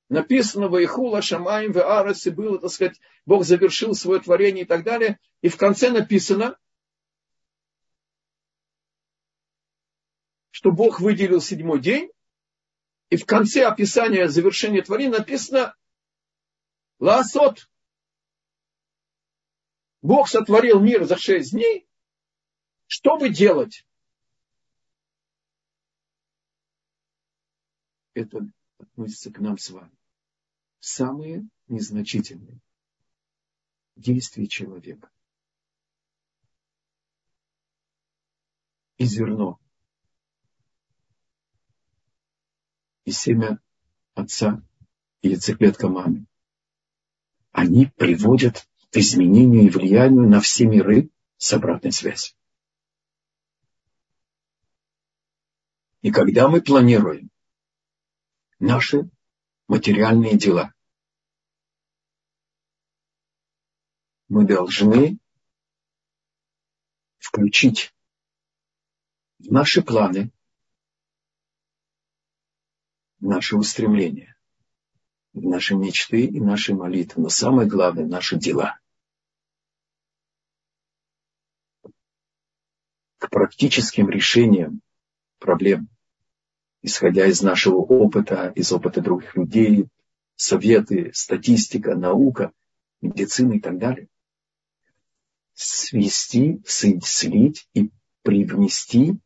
[0.10, 4.84] Написано в Ихула Шамаем в Арасе было, так сказать, Бог завершил свое творение и так
[4.84, 5.20] далее.
[5.42, 6.58] И в конце написано,
[10.52, 12.10] что Бог выделил седьмой день,
[13.10, 15.76] и в конце описания завершения творения написано
[17.00, 17.70] Ласот.
[20.02, 21.88] Бог сотворил мир за шесть дней,
[22.86, 23.86] чтобы делать.
[28.14, 28.40] Это
[28.80, 29.97] относится к нам с вами.
[30.80, 32.60] Самые незначительные
[33.96, 35.10] действия человека.
[38.98, 39.60] И зерно
[43.08, 43.60] и семя
[44.16, 44.62] отца
[45.22, 46.26] и яйцеклетка мамы.
[47.52, 52.36] они приводят к изменению и влиянию на все миры с обратной связью.
[56.02, 57.30] И когда мы планируем
[58.60, 59.10] наши
[59.68, 60.74] материальные дела,
[64.30, 65.20] мы должны
[67.20, 67.94] включить
[69.40, 70.32] в наши планы,
[73.20, 74.38] наши устремления,
[75.34, 78.80] наши мечты и наши молитвы, но самое главное– наши дела.
[83.18, 84.82] К практическим решениям
[85.40, 85.90] проблем,
[86.88, 89.88] исходя из нашего опыта, из опыта других людей,
[90.36, 92.52] советы, статистика, наука,
[93.02, 94.08] медицина и так далее
[95.58, 97.90] свести, слить и
[98.22, 99.18] привнести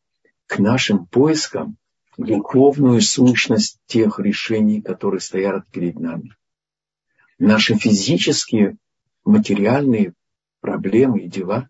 [0.47, 1.77] к нашим поискам
[2.17, 6.35] духовную сущность тех решений, которые стоят перед нами.
[7.37, 8.77] Наши физические,
[9.25, 10.13] материальные
[10.61, 11.69] проблемы и дела,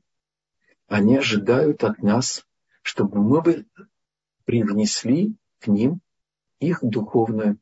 [0.87, 2.45] они ожидают от нас,
[2.83, 3.65] чтобы мы бы
[4.45, 6.01] привнесли к ним
[6.59, 7.59] их духовную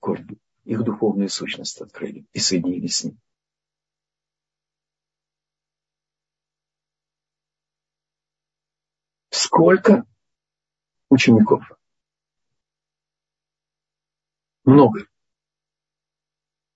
[0.00, 3.18] корень, их духовную сущность открыли и соединились с ним.
[9.30, 10.04] Сколько
[11.08, 11.64] учеников?
[14.64, 15.06] Много.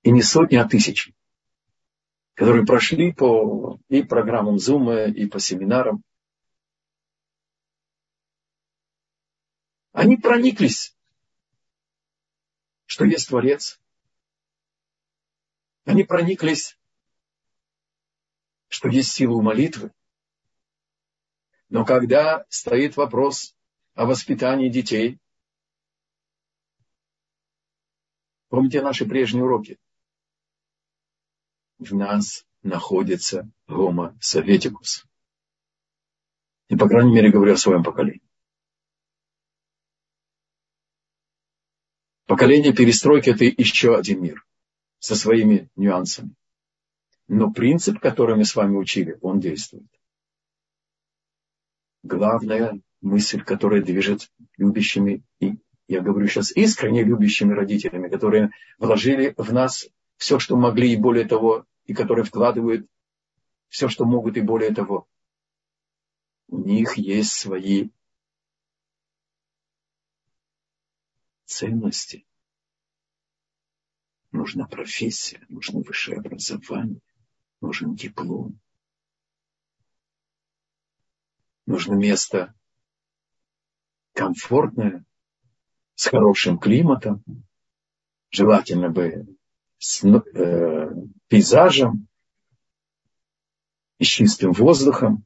[0.03, 1.15] И не сотни, а тысячи,
[2.35, 6.03] которые прошли по и программам Zoom, и по семинарам.
[10.03, 10.97] Они прониклись,
[12.87, 13.81] что есть Творец.
[15.85, 16.77] Они прониклись,
[18.67, 19.93] что есть сила молитвы.
[21.69, 23.55] Но когда стоит вопрос
[23.95, 25.21] о воспитании детей,
[28.49, 29.79] помните наши прежние уроки?
[31.79, 35.07] В нас находится гомо советикус.
[36.67, 38.22] И, по крайней мере, говорю о своем поколении.
[42.33, 44.43] Поколение перестройки– это еще один мир
[44.99, 46.35] со своими нюансами.
[47.29, 49.85] Но принцип, который мы с вами учили, он действует
[52.03, 55.59] главная мысль, которая движет любящими, и
[55.89, 61.27] я говорю сейчас искренне любящими родителями, которые вложили в нас все, что могли, и более
[61.27, 62.87] того, и которые вкладывают
[63.69, 65.07] все, что могут, и более того.
[66.49, 67.91] У них есть свои
[71.45, 72.27] ценности.
[74.31, 77.01] Нужна профессия, нужно высшее образование,
[77.61, 78.59] нужен диплом,
[81.67, 82.55] нужно место
[84.15, 85.05] комфортное,
[85.95, 87.23] с хорошим климатом,
[88.31, 89.27] желательно бы
[89.79, 90.91] с э,
[91.29, 92.09] пейзажем
[93.99, 95.25] и чистым воздухом.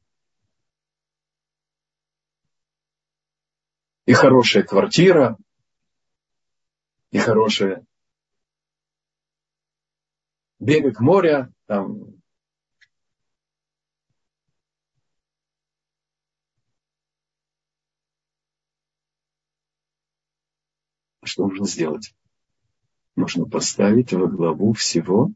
[4.05, 5.37] И хорошая квартира,
[7.11, 7.85] и хорошая
[10.59, 12.17] берег моря, там
[21.23, 22.15] что нужно сделать?
[23.15, 25.31] Нужно поставить во главу всего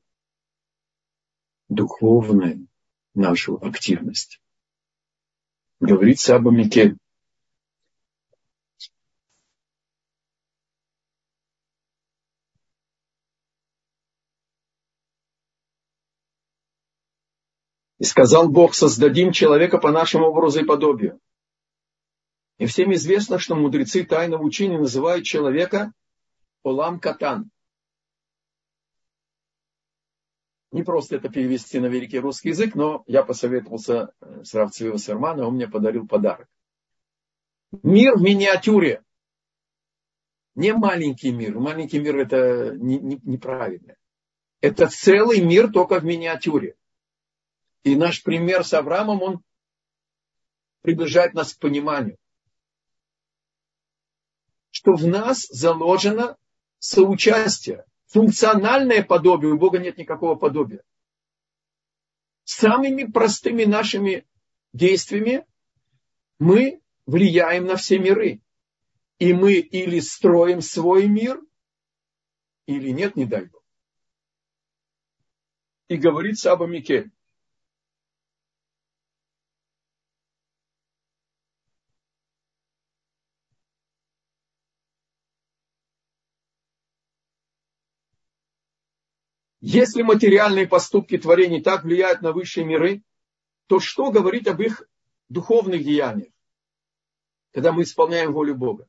[1.68, 2.68] духовную
[3.14, 4.42] нашу активность.
[5.80, 6.98] Говорит Саба Микель.
[18.02, 21.20] И сказал Бог, создадим человека по нашему образу и подобию.
[22.58, 25.94] И всем известно, что мудрецы тайного учения называют человека
[26.64, 27.52] Олам Катан.
[30.72, 35.46] Не просто это перевести на великий русский язык, но я посоветовался с Рав Цвива Сермана,
[35.46, 36.48] он мне подарил подарок.
[37.84, 39.04] Мир в миниатюре.
[40.56, 41.60] Не маленький мир.
[41.60, 43.96] Маленький мир это не, не, неправильно.
[44.60, 46.78] Это целый мир только в миниатюре.
[47.84, 49.44] И наш пример с Авраамом, он
[50.82, 52.18] приближает нас к пониманию
[54.72, 56.38] что в нас заложено
[56.80, 60.84] соучастие, функциональное подобие, у Бога нет никакого подобия.
[62.46, 64.26] Самыми простыми нашими
[64.74, 65.46] действиями
[66.40, 68.42] мы влияем на все миры.
[69.20, 71.40] И мы или строим свой мир,
[72.66, 73.64] или нет, не дай Бог.
[75.90, 77.12] И говорит Саба Микель,
[89.62, 93.04] Если материальные поступки творений так влияют на высшие миры,
[93.68, 94.84] то что говорить об их
[95.30, 96.32] духовных деяниях,
[97.54, 98.88] когда мы исполняем волю Бога?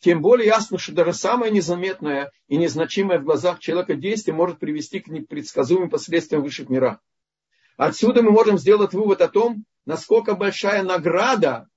[0.00, 5.00] Тем более ясно, что даже самое незаметное и незначимое в глазах человека действие может привести
[5.00, 6.98] к непредсказуемым последствиям высших мирах.
[7.76, 11.68] Отсюда мы можем сделать вывод о том, насколько большая награда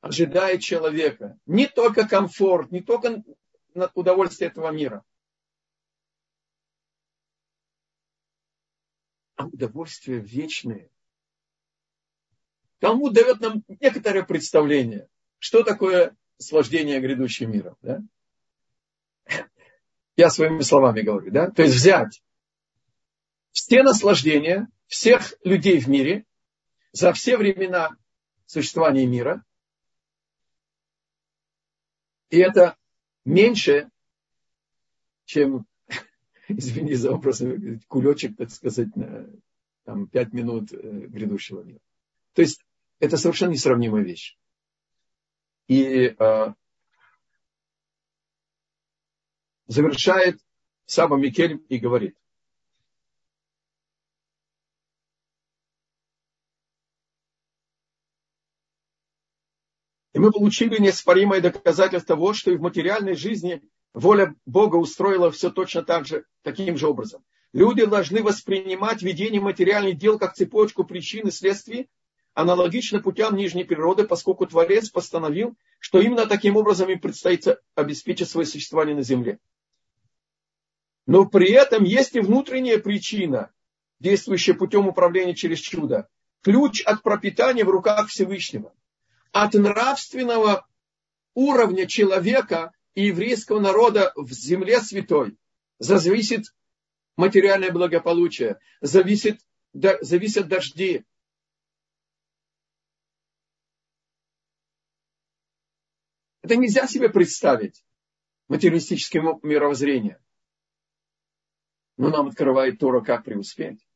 [0.00, 1.36] ожидает человека.
[1.44, 3.22] Не только комфорт, не только
[3.94, 5.02] удовольствие этого мира.
[9.36, 10.90] А удовольствие вечное.
[12.78, 15.08] Талмуд дает нам некоторое представление,
[15.38, 17.76] что такое наслаждение грядущим миром.
[17.82, 18.02] Да?
[20.16, 21.30] Я своими словами говорю.
[21.30, 21.50] Да?
[21.50, 22.22] То есть взять
[23.52, 26.24] все наслаждения всех людей в мире
[26.92, 27.90] за все времена
[28.46, 29.44] существования мира.
[32.30, 32.76] И это
[33.24, 33.90] меньше,
[35.24, 35.66] чем,
[36.58, 37.42] извини за вопрос,
[37.88, 39.28] кулечек, так сказать, на
[39.84, 41.80] там, пять минут э, грядущего мира.
[42.34, 42.64] То есть
[42.98, 44.36] это совершенно несравнимая вещь.
[45.68, 46.54] И э,
[49.66, 50.40] завершает
[50.86, 52.16] Саба Микель и говорит,
[60.12, 63.60] И мы получили неоспоримое доказательство того, что и в материальной жизни
[63.96, 67.24] воля Бога устроила все точно так же, таким же образом.
[67.52, 71.88] Люди должны воспринимать ведение материальных дел как цепочку причин и следствий,
[72.34, 78.46] аналогично путям нижней природы, поскольку Творец постановил, что именно таким образом им предстоит обеспечить свое
[78.46, 79.38] существование на земле.
[81.06, 83.50] Но при этом есть и внутренняя причина,
[83.98, 86.08] действующая путем управления через чудо.
[86.42, 88.74] Ключ от пропитания в руках Всевышнего–
[89.32, 90.66] от нравственного
[91.34, 95.38] уровня человека и еврейского народа в земле святой
[95.78, 96.46] зависит
[97.16, 99.40] материальное благополучие, зависит,
[99.74, 101.04] зависят дожди.
[106.40, 107.84] Это нельзя себе представить,
[108.48, 110.18] материалистическое мировоззрение.
[111.98, 113.86] Но нам открывает Тора, как преуспеть.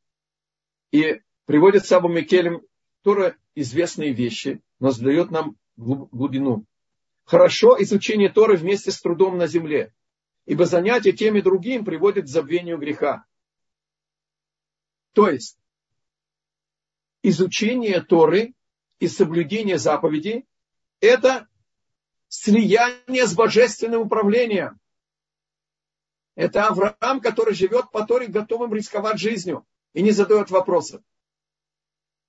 [0.91, 2.61] И приводит Сабу Микелем
[3.03, 6.67] Тора известные вещи, но задает нам глубину.
[7.31, 9.95] Хорошо изучение Торы вместе с трудом на земле,
[10.47, 13.25] ибо занятие тем и другим приводит к забвению греха.
[15.13, 15.57] То есть,
[17.23, 18.53] изучение Торы
[18.99, 20.45] и соблюдение заповедей–
[21.01, 21.47] это
[22.27, 24.81] слияние с божественным управлением.
[26.35, 31.01] Это Авраам, который живет по Торе, готовым рисковать жизнью и не задает вопросов.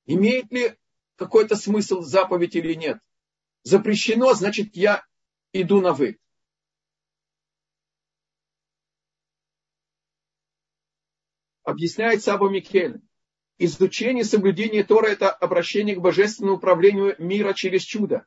[0.06, 0.76] Имеет ли
[1.16, 3.00] какой-то смысл заповедь или нет?
[3.64, 5.06] Запрещено, значит, я
[5.54, 6.20] иду на вы.
[11.64, 13.02] Объясняет Саба Микель.
[13.60, 18.26] Изучение соблюдения Тора– это обращение к божественному управлению мира через чудо.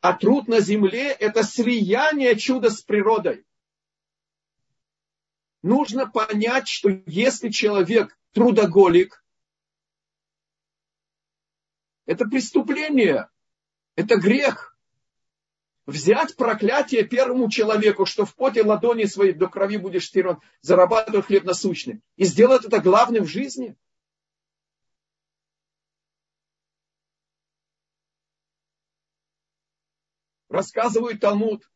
[0.00, 3.46] А труд на земле– это слияние чуда с природой.
[5.62, 9.24] Нужно понять, что если человек трудоголик,
[12.04, 13.30] это преступление.
[13.96, 14.76] Это грех.
[15.86, 21.44] Взять проклятие первому человеку, что в поте ладони своей до крови будешь стиран, зарабатывать хлеб
[21.44, 22.00] насущный.
[22.16, 23.76] И сделать это главным в жизни.
[30.48, 31.70] Рассказывает Талмуд.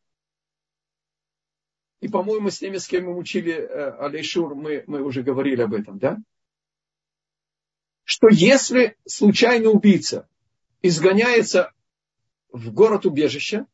[1.99, 5.73] И, по-моему, с теми, с кем мы учили э, Алейшур, мы, мы уже говорили об
[5.73, 6.17] этом, да?
[8.09, 10.27] что если случайный убийца
[10.81, 11.71] изгоняется
[12.51, 13.65] в город убежище,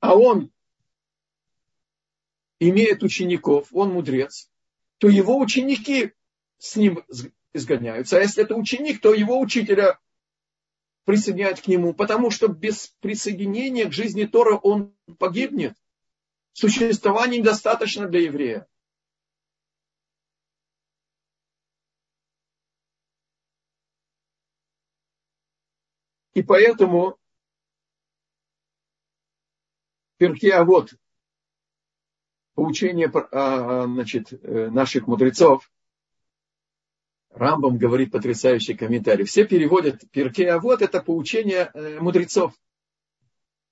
[0.00, 0.50] а он
[2.60, 4.50] имеет учеников, он мудрец,
[4.98, 6.12] то его ученики
[6.58, 7.04] с ним
[7.52, 8.18] изгоняются.
[8.18, 9.98] А если это ученик, то его учителя
[11.04, 15.74] присоединяют к нему, потому что без присоединения к жизни Тора он погибнет.
[16.52, 18.66] Существования недостаточно для еврея.
[26.34, 27.18] И поэтому
[30.18, 30.94] перке, а вот
[32.54, 35.70] поучение а, значит, э, наших мудрецов,
[37.30, 39.24] Рамбам говорит потрясающий комментарий.
[39.24, 42.52] Все переводят перке, а вот это поучение э, мудрецов.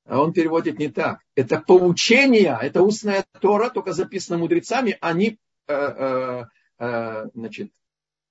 [0.04, 1.20] А он переводит не так.
[1.34, 6.44] Это поучение, это устная Тора, только записано мудрецами, они, э,
[6.78, 7.72] э, значит,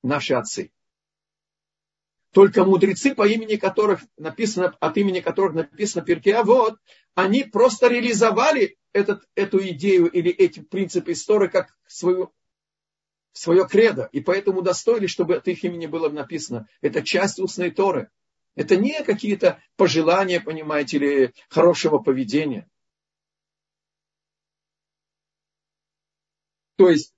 [0.03, 0.71] наши отцы.
[2.35, 6.77] Только мудрецы, по имени которых написано, от имени которых написано Перке, а вот,
[7.13, 12.33] они просто реализовали этот, эту идею или эти принципы истории как свою
[13.31, 16.67] свое кредо, и поэтому достоили, чтобы от их имени было написано.
[16.81, 18.09] Это часть устной Торы.
[18.55, 22.69] Это не какие-то пожелания, понимаете, или хорошего поведения.
[26.75, 27.14] То есть,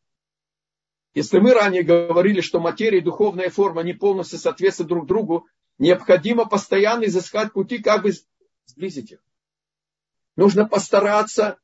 [1.17, 5.47] если мы ранее говорили, что материя и духовная форма не полностью соответствуют друг другу,
[5.79, 8.11] необходимо постоянно изыскать пути, как бы
[8.65, 9.19] сблизить их.
[10.35, 11.57] Нужно постараться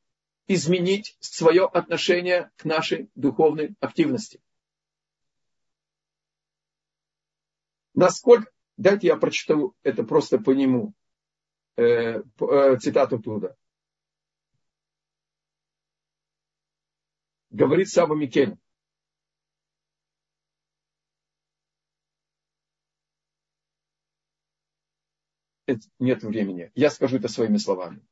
[0.47, 4.41] изменить свое отношение к нашей духовной активности.
[7.93, 10.95] Насколько, дайте я прочитаю это просто по нему,
[11.77, 13.55] э, э, цитату туда.
[17.51, 18.57] Говорит Саба Микель.
[25.99, 26.71] Нет времени.
[26.75, 28.05] Я скажу это своими словами.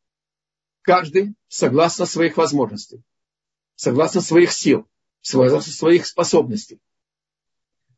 [0.82, 3.03] Каждый, согласно своих возможностей,
[3.76, 4.88] согласно своих сил,
[5.22, 6.80] согласно своих способностей,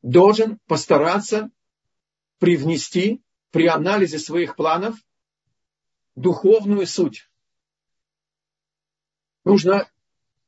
[0.01, 1.49] должен постараться
[2.39, 4.95] привнести при анализе своих планов
[6.15, 7.29] духовную суть.
[9.45, 9.89] Нужно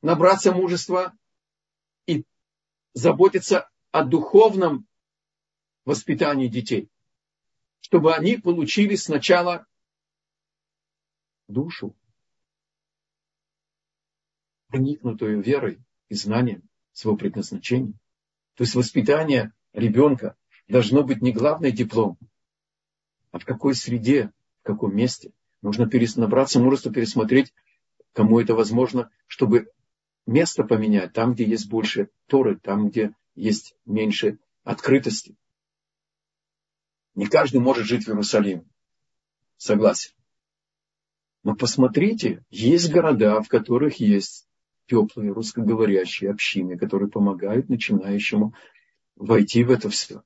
[0.01, 1.13] набраться мужества
[2.05, 2.25] и
[2.93, 4.87] заботиться о духовном
[5.85, 6.89] воспитании детей,
[7.85, 9.67] чтобы они получили сначала
[11.47, 11.95] душу,
[14.69, 15.77] проникнутую верой
[16.09, 17.93] и знанием своего предназначения.
[18.55, 20.35] То есть воспитание ребенка
[20.67, 22.17] должно быть не главный диплом,
[23.29, 24.31] а в какой среде,
[24.63, 25.31] в каком месте.
[25.61, 27.53] Нужно набраться мужества пересмотреть,
[28.13, 29.71] кому это возможно, чтобы
[30.25, 35.35] место поменять там, где есть больше Торы, там, где есть меньше открытости.
[37.15, 38.65] Не каждый может жить в Иерусалиме.
[39.57, 40.11] Согласен.
[41.43, 44.47] Но посмотрите, есть города, в которых есть
[44.87, 48.53] теплые русскоговорящие общины, которые помогают начинающему
[49.15, 50.23] войти в это все.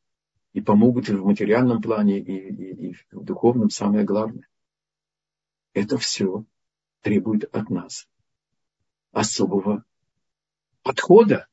[0.54, 4.48] И помогут и в материальном плане, и, и, и в духовном, самое главное.
[5.74, 6.46] Это все
[7.02, 8.08] требует от нас
[9.12, 9.84] особого
[10.82, 11.48] подхода,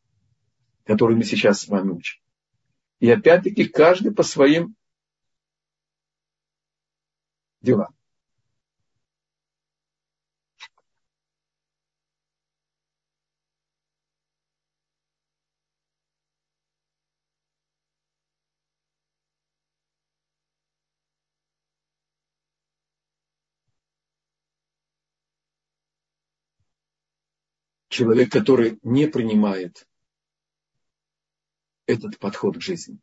[0.84, 2.22] который мы сейчас с вами учим.
[3.00, 4.76] И опять-таки каждый по своим
[7.66, 7.96] делам.
[27.96, 29.88] человек, который не принимает
[31.86, 32.98] этот подход к жизни.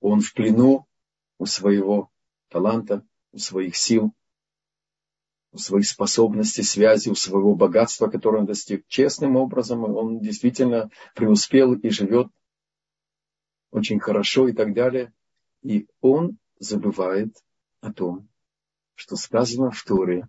[0.00, 0.86] Он в плену
[1.38, 2.08] у своего
[2.48, 3.04] таланта,
[3.36, 4.14] у своих сил,
[5.52, 9.84] у своих способностей, связи, у своего богатства, которое он достиг честным образом.
[9.84, 12.28] Он действительно преуспел и живет
[13.70, 15.12] очень хорошо и так далее.
[15.62, 17.36] И он забывает
[17.82, 18.26] о том,
[18.94, 20.28] что сказано в Торе,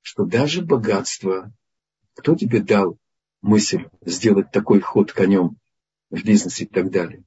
[0.00, 1.52] что даже богатство
[2.14, 2.98] кто тебе дал
[3.40, 5.58] мысль сделать такой ход конем
[6.10, 7.22] в бизнесе и так далее?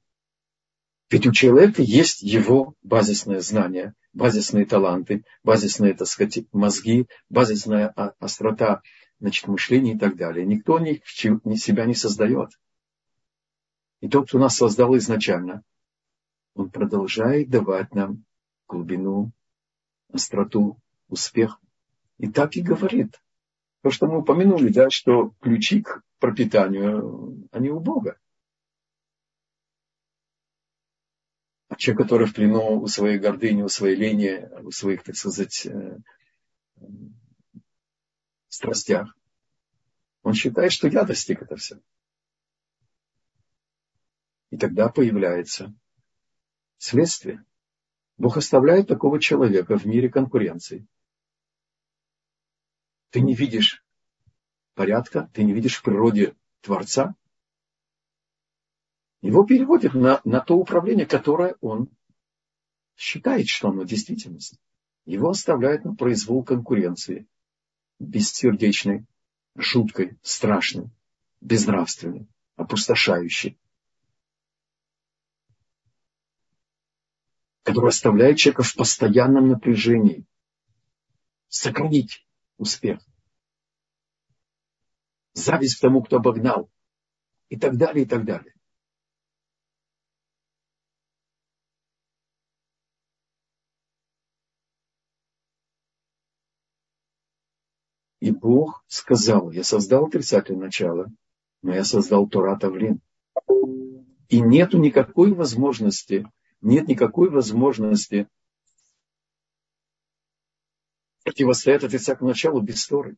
[1.08, 7.88] Ведь у человека есть его базисное знание, базисные таланты, базисные, так сказать, мозги, базисная
[8.18, 8.82] острота
[9.20, 10.44] значит, мышления и так далее.
[10.44, 11.02] Никто ни,
[11.44, 12.50] ни себя не создает.
[14.00, 15.62] И тот, кто нас создал изначально,
[16.54, 18.24] он продолжает давать нам
[18.66, 19.30] глубину,
[20.12, 20.78] остроту,
[21.08, 21.60] успех.
[22.18, 23.20] И так и говорит
[23.82, 28.18] то, что мы упомянули, да, что ключи к пропитанию, они у Бога.
[31.78, 35.98] Человек, который в плену у своей гордыни, у своей лени, у своих, так сказать, э,
[38.48, 39.16] страстях,
[40.22, 41.80] он считает, что я достиг это все.
[44.50, 45.74] И тогда появляется
[46.78, 47.44] следствие.
[48.18, 50.86] Бог оставляет такого человека в мире конкуренции–
[53.16, 53.82] ты не видишь
[54.74, 57.14] порядка, ты не видишь в природе Творца,
[59.26, 61.88] его переводят на, на то управление, которое он
[62.96, 64.54] считает, что оно действительность.
[65.04, 67.26] Его оставляют на произвол конкуренции,
[67.98, 69.04] бессердечной,
[69.56, 70.90] жуткой, страшной,
[71.40, 73.58] безнравственной, опустошающей,
[77.64, 80.24] которая оставляет человека в постоянном напряжении.
[81.48, 82.24] Сохранить
[82.58, 83.00] успех.
[85.32, 86.70] Зависть к тому, кто обогнал.
[87.48, 88.55] И так далее, и так далее.
[98.46, 101.06] Бог сказал, я создал отрицательное начало,
[101.62, 103.00] но я создал Тора Тавлин,
[104.28, 106.30] И нету никакой возможности,
[106.60, 108.28] нет никакой возможности
[111.24, 113.16] противостоять отрицательному началу без Торы.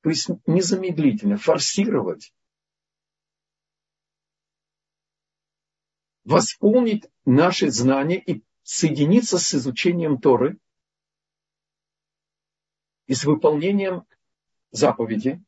[0.00, 2.32] То есть незамедлительно форсировать,
[6.24, 10.58] восполнить наши знания и соединиться с изучением Торы
[13.06, 14.04] и с выполнением
[14.70, 15.42] заповеди,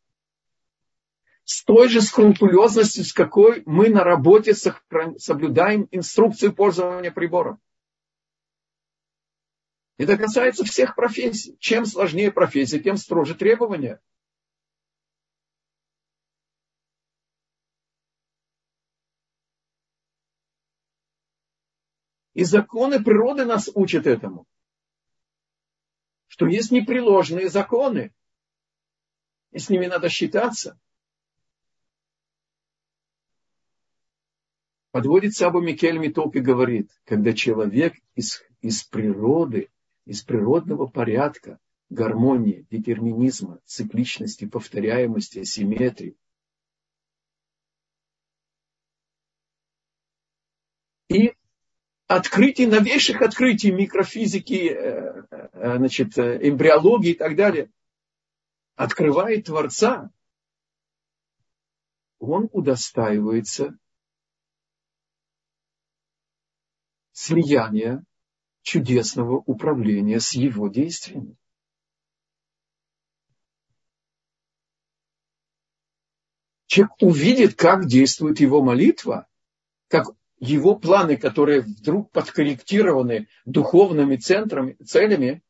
[1.44, 7.60] с той же скрупулезностью, с какой мы на работе соблюдаем инструкцию пользования прибором.
[9.98, 11.56] Это касается всех профессий.
[11.58, 14.00] Чем сложнее профессия, тем строже требования–
[22.36, 24.46] И законы природы нас учат этому.
[26.36, 28.12] Что есть непреложные законы.
[29.52, 30.78] И с ними надо считаться.
[34.90, 39.70] Подводит Сабу Микель Миток и говорит, когда человек из, из природы,
[40.04, 41.58] из природного порядка,
[41.88, 46.18] гармонии, детерминизма, цикличности, повторяемости, асимметрии,
[51.08, 51.34] и
[52.06, 57.70] открытий, новейших открытий микрофизики, э, э, значит, э, эмбриологии и так далее,
[58.76, 60.10] открывает Творца,
[62.18, 63.76] он удостаивается
[67.12, 68.04] слияния
[68.62, 71.36] чудесного управления с его действиями.
[76.66, 79.26] Человек увидит, как действует его молитва,
[79.88, 85.42] как его планы, которые вдруг подкорректированы духовными центрами, целями,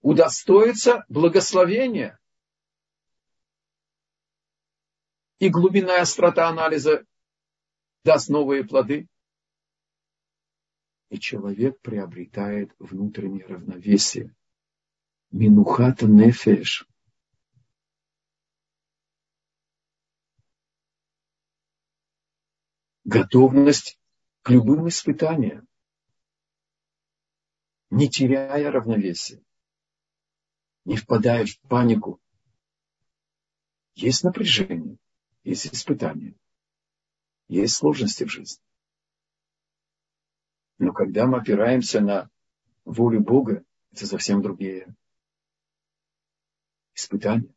[0.00, 2.18] удостоится благословения.
[5.38, 7.04] И глубинная острота анализа
[8.04, 9.06] даст новые плоды.
[11.10, 14.34] И человек приобретает внутреннее равновесие.
[15.30, 16.86] Минухата нефеш–
[23.08, 23.98] готовность
[24.42, 25.66] к любым испытаниям,
[27.88, 29.42] не теряя равновесия,
[30.84, 32.20] не впадая в панику.
[33.94, 34.98] Есть напряжение,
[35.42, 36.34] есть испытания,
[37.48, 38.62] есть сложности в жизни.
[40.76, 42.30] Но когда мы опираемся на
[42.84, 44.94] волю Бога, это совсем другие
[46.94, 47.54] испытания.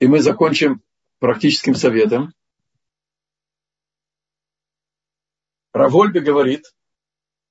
[0.00, 0.82] И мы закончим
[1.18, 2.34] практическим советом.
[5.72, 6.74] Равольби говорит,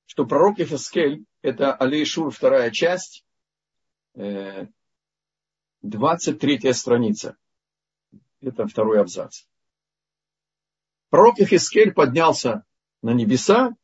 [0.08, 3.24] что пророк Ефескель, это Алейшур, вторая часть,
[4.16, 7.38] 23 э, страница.
[8.42, 9.44] Это второй абзац.
[11.10, 12.66] Пророк Ефескель поднялся
[13.02, 13.76] на небеса,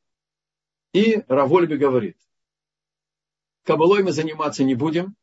[0.92, 2.18] и Равольби говорит,
[3.64, 5.16] Кабалой мы заниматься не будем,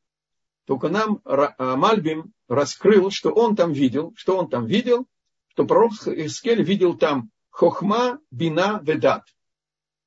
[0.65, 5.07] только нам а, Мальбим раскрыл, что он там видел, что он там видел,
[5.49, 9.25] что пророк Искель видел там хохма, бина, ведат.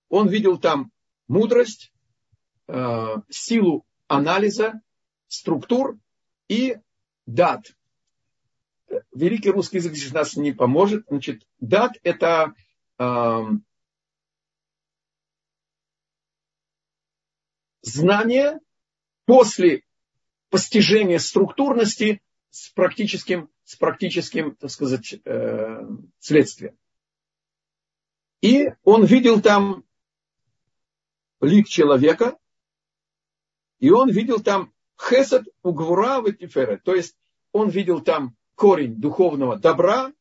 [0.09, 0.91] Он видел там
[1.27, 1.91] мудрость,
[2.67, 4.81] э, силу анализа,
[5.27, 5.97] структур
[6.47, 6.77] и
[7.25, 7.65] дат.
[9.13, 11.05] Великий русский язык здесь нас не поможет.
[11.09, 12.53] Значит, дат– это
[12.97, 13.41] э,
[17.81, 18.59] знание
[19.25, 19.83] после
[20.49, 25.81] постижение структурности с практическим, с практическим так сказать, э,
[26.19, 26.77] следствием.
[28.41, 29.83] И он видел там
[31.41, 32.37] лик человека,
[33.79, 37.17] и он видел там хесед угвура тиферет, то есть
[37.51, 40.13] он видел там корень духовного добра,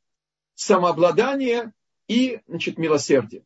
[0.54, 1.72] самообладания
[2.08, 3.44] и значит, милосердия.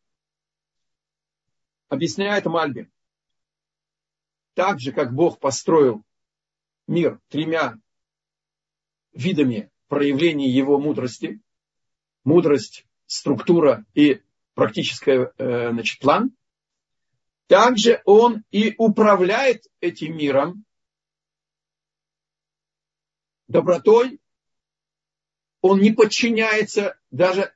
[1.87, 2.91] Объясняет Мальбин.
[4.53, 6.03] Так же, как Бог построил
[6.89, 7.77] мир тремя
[9.13, 11.39] видами проявления его мудрости.
[12.23, 14.21] Мудрость, структура и
[14.55, 16.35] практический э, значит, план.
[17.47, 20.65] Также он и управляет этим миром
[23.47, 24.19] добротой.
[25.61, 27.53] Он не подчиняется даже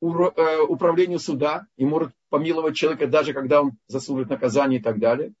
[0.00, 5.32] э, управлению суда и может помиловать человека, даже когда он заслуживает наказания и так далее.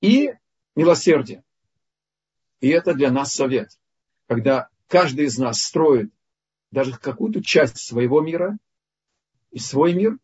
[0.00, 0.32] И
[0.78, 1.42] милосердие.
[2.60, 3.70] И это для нас совет.
[4.28, 6.12] Когда каждый из нас строит
[6.70, 8.56] даже какую-то часть своего мира
[9.50, 10.18] и свой мир,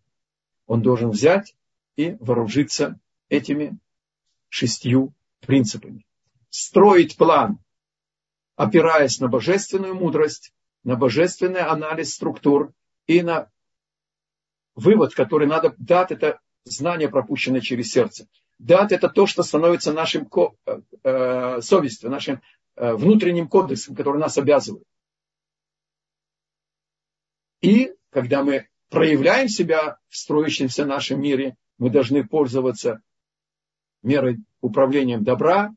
[0.66, 1.56] он должен взять
[1.96, 3.76] и вооружиться этими
[4.48, 6.06] шестью принципами.
[6.50, 7.58] Строить план,
[8.54, 10.52] опираясь на божественную мудрость,
[10.84, 12.72] на божественный анализ структур
[13.08, 13.50] и на
[14.76, 18.28] вывод, который надо дать, это знание, пропущенное через сердце.
[18.58, 20.28] Дат– это то, что становится нашим
[20.66, 22.40] э, э, совестью, нашим
[22.76, 24.86] э, внутренним кодексом, который нас обязывает.
[27.60, 33.02] И когда мы проявляем себя в строящемся нашем мире, мы должны пользоваться
[34.02, 35.74] мерой управлением добра,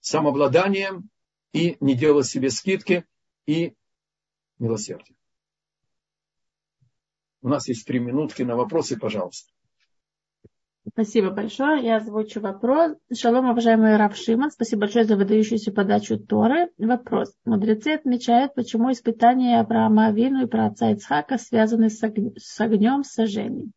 [0.00, 1.08] самообладанием
[1.52, 3.06] и не делать себе скидки
[3.46, 3.74] и
[4.58, 5.16] милосердие.
[7.40, 9.52] У нас есть три минутки на вопросы, пожалуйста.
[10.88, 11.84] Спасибо большое.
[11.84, 12.96] Я озвучу вопрос.
[13.12, 14.50] Шалом, уважаемый Рав Шиман.
[14.50, 16.70] Спасибо большое за выдающуюся подачу Торы.
[16.78, 17.34] Вопрос.
[17.44, 23.02] Мудрецы отмечают, почему испытания Авраама Авину и про отца Ицхака связаны с, огнем, с огнем
[23.02, 23.70] сожжения.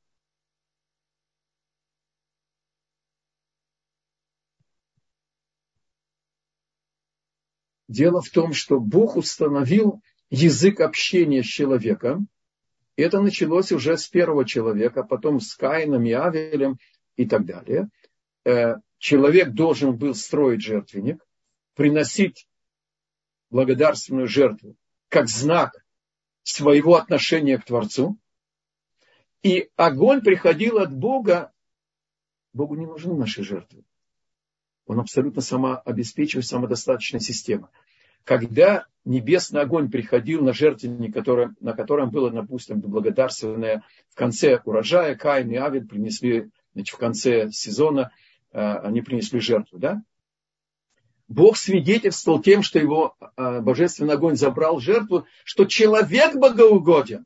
[7.88, 10.00] Дело в том, что Бог установил
[10.30, 12.28] язык общения с человеком.
[12.96, 16.78] Это началось уже с первого человека, потом с Каином и Авелем
[17.20, 17.90] и так далее.
[18.46, 21.22] Э, человек должен был строить жертвенник,
[21.76, 22.48] приносить
[23.50, 24.78] благодарственную жертву
[25.10, 25.84] как знак
[26.44, 28.18] своего отношения к Творцу.
[29.44, 31.52] И огонь приходил от Бога.
[32.54, 33.84] Богу не нужны наши жертвы.
[34.86, 37.70] Он абсолютно самообеспечивающая, самодостаточная система.
[38.24, 45.16] Когда небесный огонь приходил на жертвенник, который, на котором было, допустим, благодарственное в конце урожая,
[45.16, 48.12] Каин и Авель принесли значит, в конце сезона
[48.52, 50.02] э, они принесли жертву, да?
[51.28, 57.26] Бог свидетельствовал тем, что его э, божественный огонь забрал жертву, что человек богоугоден.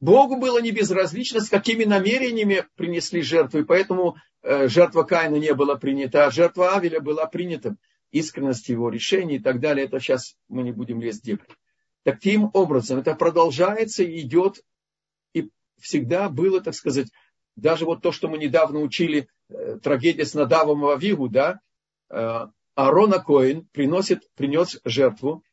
[0.00, 5.54] Богу было не безразлично, с какими намерениями принесли жертву, и поэтому э, жертва Каина не
[5.54, 7.76] была принята, а жертва Авеля была принята.
[8.10, 11.48] Искренность его решений и так далее, это сейчас мы не будем лезть в дебри.
[12.04, 14.62] Таким образом, это продолжается и идет,
[15.32, 17.08] и всегда было, так сказать,
[17.56, 21.60] даже вот то, что мы недавно учили, э, трагедия с Надавом Авигу, да,
[22.10, 25.44] э, Арона Коин приносит, принес жертву,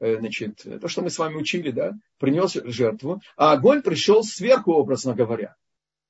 [0.00, 4.72] э, значит, то, что мы с вами учили, да, принес жертву, а огонь пришел сверху,
[4.72, 5.54] образно говоря.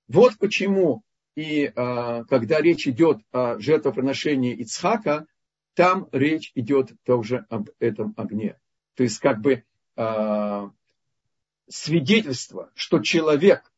[0.09, 1.03] Вот почему
[1.37, 5.27] и когда речь идет о жертвоприношении Ицхака,
[5.75, 8.57] там речь идет тоже об этом огне.
[8.95, 9.65] То есть как бы
[11.69, 13.73] свидетельство, что человек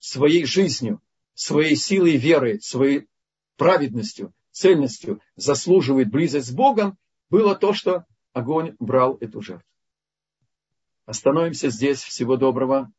[0.00, 1.00] своей жизнью,
[1.34, 3.08] своей силой веры, своей
[3.56, 6.98] праведностью, цельностью заслуживает близость с Богом,
[7.28, 9.66] было то, что огонь брал эту жертву.
[11.06, 12.02] Остановимся здесь.
[12.02, 12.92] Всего доброго.